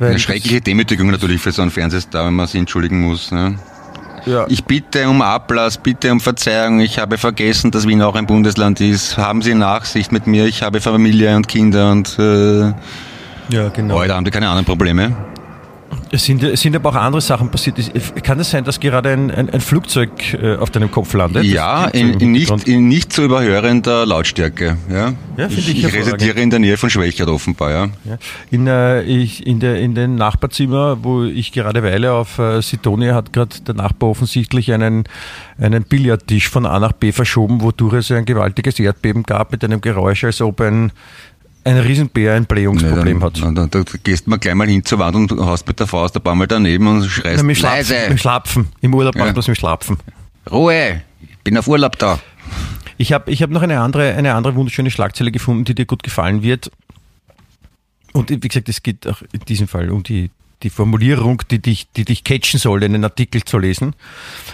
[0.00, 3.30] Weil Eine schreckliche Demütigung natürlich für so einen Fernsehstar, wenn man sich entschuldigen muss.
[3.30, 3.56] Ne?
[4.28, 6.80] Ja, Ich bitte um Ablass, bitte um Verzeihung.
[6.80, 9.16] Ich habe vergessen, dass Wien auch ein Bundesland ist.
[9.16, 10.44] Haben Sie Nachsicht mit mir?
[10.44, 12.74] Ich habe Familie und Kinder und äh,
[13.50, 13.94] ja genau.
[13.94, 15.16] heute haben die keine anderen Probleme.
[16.10, 17.76] Es sind, es sind aber auch andere Sachen passiert.
[18.22, 21.44] Kann es sein, dass gerade ein, ein, ein Flugzeug äh, auf deinem Kopf landet?
[21.44, 24.76] Ja, in, in, nicht, in nicht zu überhörender Lautstärke.
[24.90, 27.70] Ja, Ja, ich, ich ich residiere in der Nähe von Schwächert offenbar.
[27.70, 27.84] Ja.
[28.04, 28.18] Ja.
[28.50, 33.14] In, äh, ich, in, der, in den Nachbarzimmer, wo ich gerade weile, auf äh, Sidonia,
[33.14, 35.04] hat gerade der Nachbar offensichtlich einen,
[35.60, 39.80] einen Billardtisch von A nach B verschoben, wodurch es ein gewaltiges Erdbeben gab mit einem
[39.80, 40.92] Geräusch, als ob ein,
[41.68, 43.42] ein Riesenbär ein Blähungsproblem hat.
[43.42, 45.86] dann, dann, da gehst du mal gleich mal hin zur Wand und haust mit der
[45.86, 48.08] Faust ein paar Mal daneben und schreist Na, mit Schlapfen, leise.
[48.10, 48.68] mit Schlapfen.
[48.80, 49.24] Im Urlaub Ja.
[49.24, 49.96] macht man es mit Schlapfen.
[50.50, 52.18] Ruhe, ich bin auf Urlaub da.
[52.96, 56.02] Ich habe ich hab noch eine andere, eine andere wunderschöne Schlagzeile gefunden, die dir gut
[56.02, 56.70] gefallen wird.
[58.12, 60.30] Und wie gesagt, es geht auch in diesem Fall um die,
[60.62, 63.94] die Formulierung, die dich, die dich catchen soll, einen Artikel zu lesen.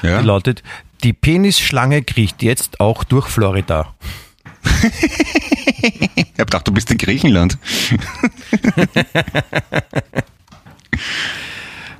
[0.02, 0.20] Ja.
[0.20, 0.62] Die lautet,
[1.04, 3.94] die Penisschlange kriecht jetzt auch durch Florida.
[6.35, 7.59] Ich hab gedacht, du bist in Griechenland.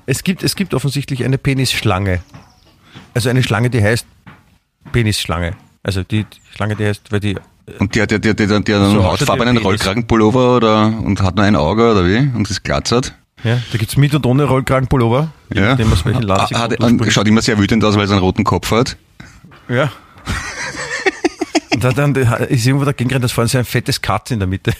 [0.07, 2.20] Es gibt, es gibt offensichtlich eine Penisschlange.
[3.14, 4.07] Also eine Schlange, die heißt
[4.93, 5.53] Penisschlange.
[5.82, 7.37] Also die Schlange, die heißt, weil die
[7.78, 9.57] Und die hat ja die, die, die, die hat einen So hautfarbenen.
[9.57, 12.18] Rollkragenpullover oder, und hat nur ein Auge oder wie?
[12.18, 13.14] Und ist glatzert.
[13.45, 15.32] Ja, da gibt's mit und ohne Rollkragenpullover.
[15.53, 15.74] Ja.
[15.74, 18.70] Land Ah, sie hat, und schaut immer sehr wütend aus, weil er einen roten Kopf
[18.70, 18.97] hat.
[19.68, 19.91] Ja.
[21.85, 24.72] Da dann ist irgendwo dagegen gerannt, das vorne so ein fettes Katz in der Mitte.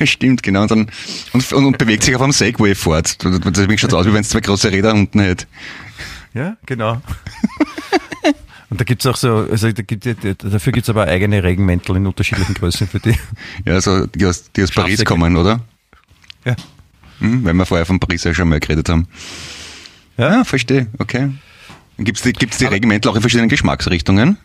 [0.04, 0.62] Stimmt, genau.
[0.62, 0.90] Und, dann,
[1.34, 3.18] und, und, und bewegt sich auf einem Segway fort.
[3.22, 5.44] Deswegen schaut es aus, wie wenn es zwei große Räder unten hätte.
[6.32, 7.02] Ja, genau.
[8.70, 12.52] Und da gibt's auch so, also da gibt, dafür gibt's aber eigene Regenmäntel in unterschiedlichen
[12.54, 13.14] Größen für die.
[13.64, 15.60] Ja, so, die aus, die aus Paris kommen, oder?
[16.44, 16.54] Ja.
[17.20, 19.08] Hm, weil wir vorher von Paris ja schon mal geredet haben.
[20.18, 21.30] Ja, verstehe, okay.
[21.98, 24.38] Gibt es die, gibt's die Regenmäntel auch in verschiedenen Geschmacksrichtungen?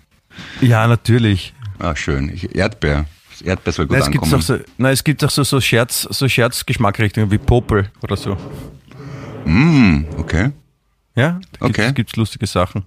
[0.61, 1.53] Ja, natürlich.
[1.79, 2.29] Ah, schön.
[2.33, 3.05] Ich, Erdbeer.
[3.31, 4.41] Das Erdbeer soll gut Nein, es gibt ankommen.
[4.41, 8.37] auch so, nein, es gibt auch so, so Scherz, so Scherzgeschmackrichtungen wie Popel oder so.
[9.45, 10.51] Hm, okay.
[11.15, 11.91] Ja, da gibt's, Okay.
[11.93, 12.83] gibt's lustige Sachen.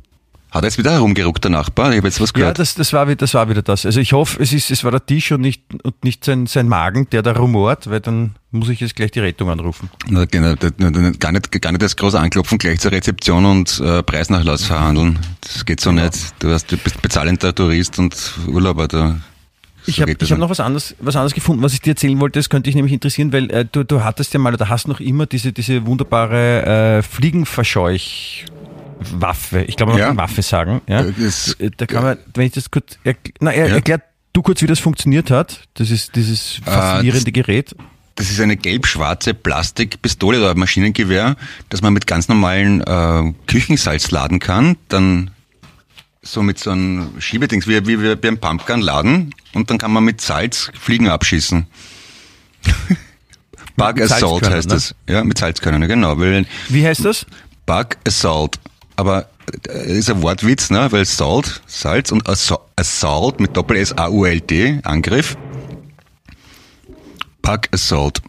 [0.57, 1.91] Hat er jetzt wieder herumgeruckt, der Nachbar?
[1.93, 2.59] Ich habe jetzt was Ja, gehört.
[2.59, 3.87] das, das, war, wieder- das war wieder das.
[3.87, 6.67] Also ich hoffe, es, ist, es war der Tisch und nicht, und nicht sein, sein
[6.69, 9.91] Magen, der da rumort, weil dann muss ich jetzt gleich die Rettung anrufen.
[10.09, 10.55] Na, genau,
[11.19, 15.19] gar, nicht, gar nicht das große Anklopfen gleich zur Rezeption und äh, Preisnachlass verhandeln.
[15.43, 16.15] Das geht so nicht.
[16.39, 18.17] Du, hast, du bist bezahlender Tourist und
[18.49, 18.89] Urlauber.
[18.89, 19.21] Da,
[19.85, 20.39] Ich so habe ich hab nicht.
[20.39, 22.39] noch was anderes, was anderes gefunden, was ich dir erzählen wollte.
[22.39, 25.01] Das könnte dich nämlich interessieren, weil äh, du, du hattest ja mal oder hast noch
[25.01, 27.03] immer diese, diese wunderbare äh,
[29.01, 29.63] Fliegenverscheuch-Waffe.
[29.63, 30.09] Ich glaube, man Ja.
[30.09, 30.81] kann Waffe sagen.
[30.89, 31.01] Ja?
[31.05, 33.75] Äh, das- Äh, da kann man, wenn ich das kurz, erkl- na, er, Ja.
[33.77, 35.61] erklär du kurz, wie das funktioniert hat.
[35.75, 37.75] Das ist dieses faszinierende Gerät.
[38.17, 41.37] Das ist eine gelb-schwarze Plastikpistole oder Maschinengewehr,
[41.69, 44.77] das man mit ganz normalen äh, Küchensalz laden kann.
[44.89, 45.31] Dann
[46.23, 49.35] so mit so einem Schiebedings, wie, wie, wie beim Pumpgun laden.
[49.53, 51.67] Und dann kann man mit Salz Fliegen abschießen.
[53.77, 54.75] Bug Assault heißt ne?
[54.75, 54.95] das.
[55.07, 56.19] Ja, mit Salzkörnern, genau.
[56.19, 57.27] Weil Wie heißt das?
[57.67, 58.59] Bug Assault.
[58.97, 59.27] Aber
[59.69, 60.91] äh, ist ein Wortwitz, ne?
[60.91, 65.37] Weil Salt, Salz und Assa- Assault mit Doppel S A U L T Angriff.
[67.43, 68.23] Bug Assault.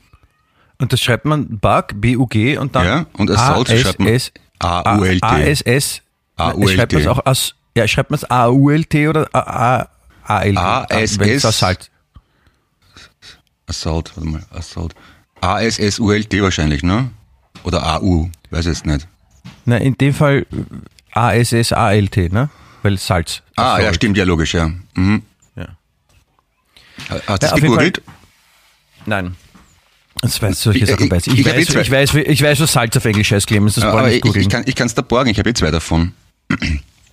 [0.79, 4.19] Und das schreibt man Bug, B-U-G und dann Ja, und Assault schreibt man
[4.59, 5.25] A-U-L-T.
[5.25, 6.01] A-S-S.
[6.35, 6.75] A-U-L-T.
[6.75, 10.57] Schreibt man es auch as, ja, schreibt man es A-U-L-T oder A-A-L-T?
[10.59, 11.45] A-S-S.
[11.45, 11.89] Assault.
[13.65, 14.93] Assault, warte mal, Assault.
[15.41, 17.09] A-S-S-U-L-T wahrscheinlich, ne?
[17.63, 19.07] Oder A-U, weiß jetzt nicht.
[19.65, 20.45] Na, in dem Fall
[21.11, 22.49] A-S-S-A-L-T, ne?
[22.83, 23.41] Weil Salz.
[23.55, 24.69] Ah, ja, stimmt, ja, logisch, ja.
[24.95, 25.23] Mhm.
[25.55, 25.67] Ja.
[27.27, 28.01] Hast du Ja, gegoogelt?
[29.05, 29.35] Nein.
[30.21, 31.39] Das weiß, solche Ich- Sachen weiß ich.
[31.39, 34.11] Ich, weiß, ich, weiß, ich weiß, was Salz auf Englisch heißt, Clemens, das Ja, aber
[34.11, 36.13] ich ich kann es da borgen, ich habe eh zwei davon.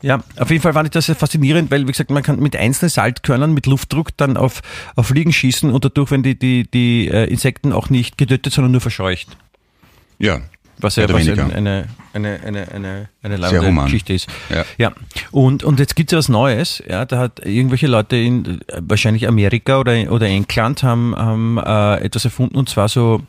[0.02, 2.54] Ja, auf jeden Fall fand ich das sehr faszinierend, weil, wie gesagt, man kann mit
[2.54, 4.60] einzelnen Salzkörnern mit Luftdruck dann auf,
[4.96, 8.72] auf Fliegen schießen und dadurch werden die, die, die äh, Insekten auch nicht getötet, sondern
[8.72, 9.28] nur verscheucht.
[10.18, 10.42] Ja,
[10.78, 11.54] Was ja was eine,
[12.12, 13.84] eine, eine, eine, eine leibende human.
[13.86, 14.28] Geschichte ist.
[14.50, 14.64] Ja.
[14.78, 14.92] ja.
[15.30, 16.82] Und, und jetzt gibt es ja was Neues.
[16.88, 22.24] Ja, da hat irgendwelche Leute in wahrscheinlich Amerika oder, oder England haben, haben äh, etwas
[22.24, 23.22] erfunden und zwar so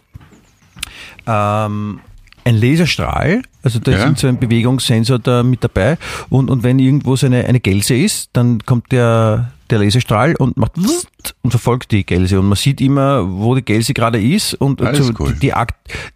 [1.27, 1.99] ähm,
[2.43, 4.05] ein Laserstrahl, also da Ja.
[4.05, 5.97] ist so ein Bewegungssensor da mit dabei
[6.29, 10.57] und, und wenn irgendwo so eine, eine Gelse ist, dann kommt der, der Laserstrahl und
[10.57, 10.73] macht
[11.41, 14.95] und verfolgt die Gelse und man sieht immer, wo die Gelse gerade ist und, und
[14.95, 15.33] so cool.
[15.41, 15.75] die, akt,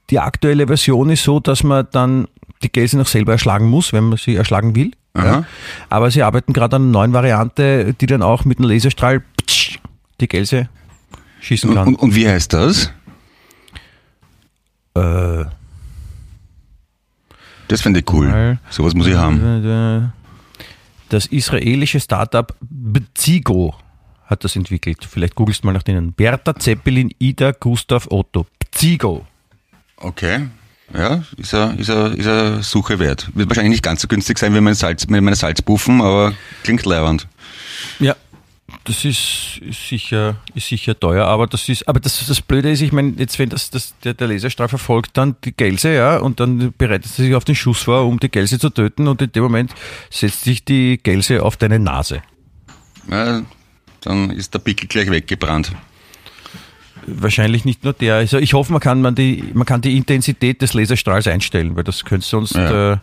[0.10, 2.28] die aktuelle Version ist so, dass man dann
[2.62, 4.92] die Gelse noch selber erschlagen muss, wenn man sie erschlagen will.
[5.18, 5.46] Ja.
[5.90, 9.24] Aber sie arbeiten gerade an einer neuen Variante, die dann auch mit einem Laserstrahl
[10.22, 10.70] die Gelse
[11.42, 11.88] schießen Und, kann.
[11.88, 12.92] und, und wie heißt das?
[14.96, 15.46] äh,
[17.68, 18.60] Das finde ich cool.
[18.70, 20.12] Sowas muss ich haben.
[21.10, 23.76] Das israelische Startup Bzigo
[24.26, 25.08] hat das entwickelt.
[25.10, 26.14] Vielleicht googelst du mal nach denen.
[26.14, 28.46] Bertha Zeppelin, Ida, Gustav, Otto.
[28.60, 29.26] Bzigo.
[29.98, 30.48] Okay.
[30.94, 33.30] Ja, ist er, ist er, ist er Suche wert.
[33.34, 36.34] Wird wahrscheinlich nicht ganz so günstig sein wie meine, Salz, meine Salzbuffen, aber
[36.64, 37.28] klingt leibend.
[38.00, 38.16] Ja,
[38.90, 42.82] das ist, ist sicher, ist sicher teuer, aber das ist, aber das, das Blöde ist,
[42.82, 46.40] ich meine, jetzt wenn das, das der, der Laserstrahl verfolgt dann die Gelse, ja, und
[46.40, 49.32] dann bereitet sie sich auf den Schuss vor, um die Gelse zu töten, und in
[49.32, 49.76] dem Moment
[50.10, 52.24] setzt sich die Gelse auf deine Nase.
[53.12, 53.44] Ja,
[54.02, 55.72] dann ist der Pickel gleich weggebrannt.
[57.06, 58.16] Wahrscheinlich nicht nur der.
[58.16, 61.84] Also ich hoffe, man kann, man, die, man kann die Intensität des Laserstrahls einstellen, weil
[61.84, 62.94] das könnte sonst Ja.
[62.94, 62.98] äh,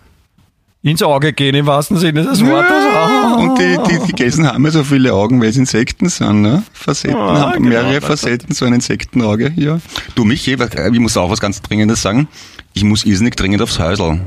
[0.90, 2.84] ins Auge gehen, im wahrsten Sinne des Wortes.
[2.94, 3.34] Ah.
[3.36, 6.62] Und die, die, die Gelsen haben ja so viele Augen, weil es Insekten sind, ne?
[6.72, 7.68] Facetten, Ah, haben genau.
[7.82, 9.80] mehrere Facetten, so ein Insektenauge, ja.
[10.14, 12.28] Du, Michi, was- äh, ich muss auch was ganz Dringendes sagen.
[12.72, 14.20] Ich muss irrsinnig dringend aufs Häusl.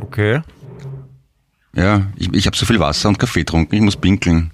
[0.00, 0.40] Okay.
[1.74, 4.50] Ja, ich, ich habe so viel Wasser und Kaffee getrunken, ich muss pinkeln.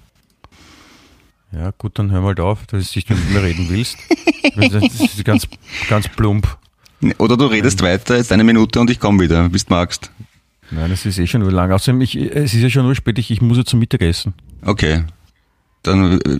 [1.51, 3.97] Ja, gut, dann hör mal auf, dass du nicht mit mir reden willst.
[4.55, 5.47] Das ist ganz,
[5.87, 6.57] ganz plump.
[7.17, 10.11] Oder du redest weiter, jetzt eine Minute und ich komme wieder, bis du magst.
[10.69, 11.71] Nein, das ist eh schon nur lang.
[11.71, 14.33] Außerdem, ich, es ist ja schon spät, ich, ich muss ja zum Mittagessen.
[14.61, 15.03] Okay.
[15.83, 16.39] Dann, äh,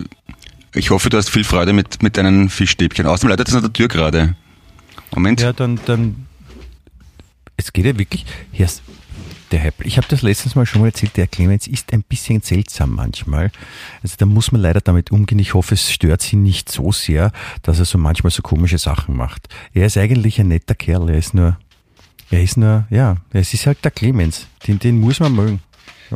[0.74, 3.06] ich hoffe, du hast viel Freude mit, mit deinen Fischstäbchen.
[3.06, 4.36] Außerdem leitet es an der Tür gerade.
[5.14, 5.40] Moment.
[5.40, 6.26] Ja, dann, dann.
[7.56, 8.24] Es geht ja wirklich.
[8.52, 8.82] Hier ist
[9.52, 12.40] der Herr, ich habe das letztens mal schon mal erzählt, der Clemens ist ein bisschen
[12.40, 13.52] seltsam manchmal.
[14.02, 15.38] Also da muss man leider damit umgehen.
[15.38, 17.32] Ich hoffe, es stört sie nicht so sehr,
[17.62, 19.48] dass er so manchmal so komische Sachen macht.
[19.74, 21.10] Er ist eigentlich ein netter Kerl.
[21.10, 21.58] Er ist nur,
[22.30, 24.46] er ist nur, ja, es ist halt der Clemens.
[24.66, 25.62] Den, den muss man mögen.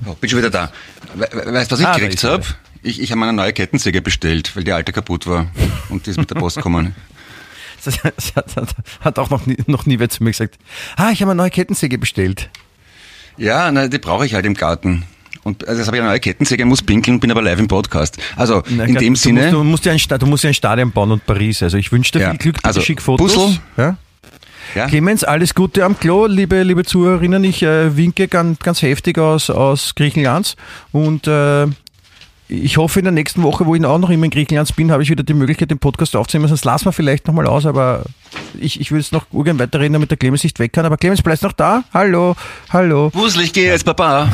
[0.07, 0.73] Oh, bin schon wieder da.
[1.15, 2.45] We we weißt du, was ich Ah, gekriegt habe?
[2.83, 5.47] Ich, ich habe eine neue Kettensäge bestellt, weil die alte kaputt war.
[5.89, 6.95] Und die ist mit der Post gekommen.
[7.85, 10.59] Das hat, hat, hat auch noch nie, noch nie wer zu mir gesagt,
[10.97, 12.51] ah, ich habe eine neue Kettensäge bestellt.
[13.39, 15.05] Ja, na, die brauche ich halt im Garten.
[15.45, 18.19] Und also, das habe ich eine neue Kettensäge, muss pinkeln, bin aber live im Podcast.
[18.35, 19.41] Also, Na, in dem du Sinne.
[19.43, 21.63] Musst, du, musst ja ein, Sta- du musst ja ein Stadion bauen und Paris.
[21.63, 23.33] Also ich wünsche dir Ja, viel Glück, also, schick Fotos.
[23.35, 23.59] Puzzle.
[23.77, 23.97] Ja?
[24.75, 27.45] ja, Clemens, alles Gute am Klo, liebe, liebe Zuhörerinnen.
[27.45, 30.57] Ich äh, winke ganz, ganz heftig aus, aus Griechenland
[30.91, 31.67] und äh,
[32.49, 35.03] ich hoffe, in der nächsten Woche, wo ich auch noch immer in Griechenland bin, habe
[35.03, 36.49] ich wieder die Möglichkeit, den Podcast aufzunehmen.
[36.49, 38.05] Sonst lassen wir vielleicht nochmal aus, aber
[38.59, 40.87] ich, ich will jetzt noch urgern weiterreden, damit der Clemens nicht weg kann.
[40.87, 41.85] Aber Clemens, bleibst noch da?
[41.93, 42.37] Hallo,
[42.71, 44.33] hallo, Wusel, ich gehe jetzt, Papa.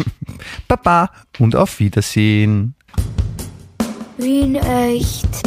[0.68, 2.74] Papa und auf Wiedersehen.
[4.18, 5.42] Wien echt.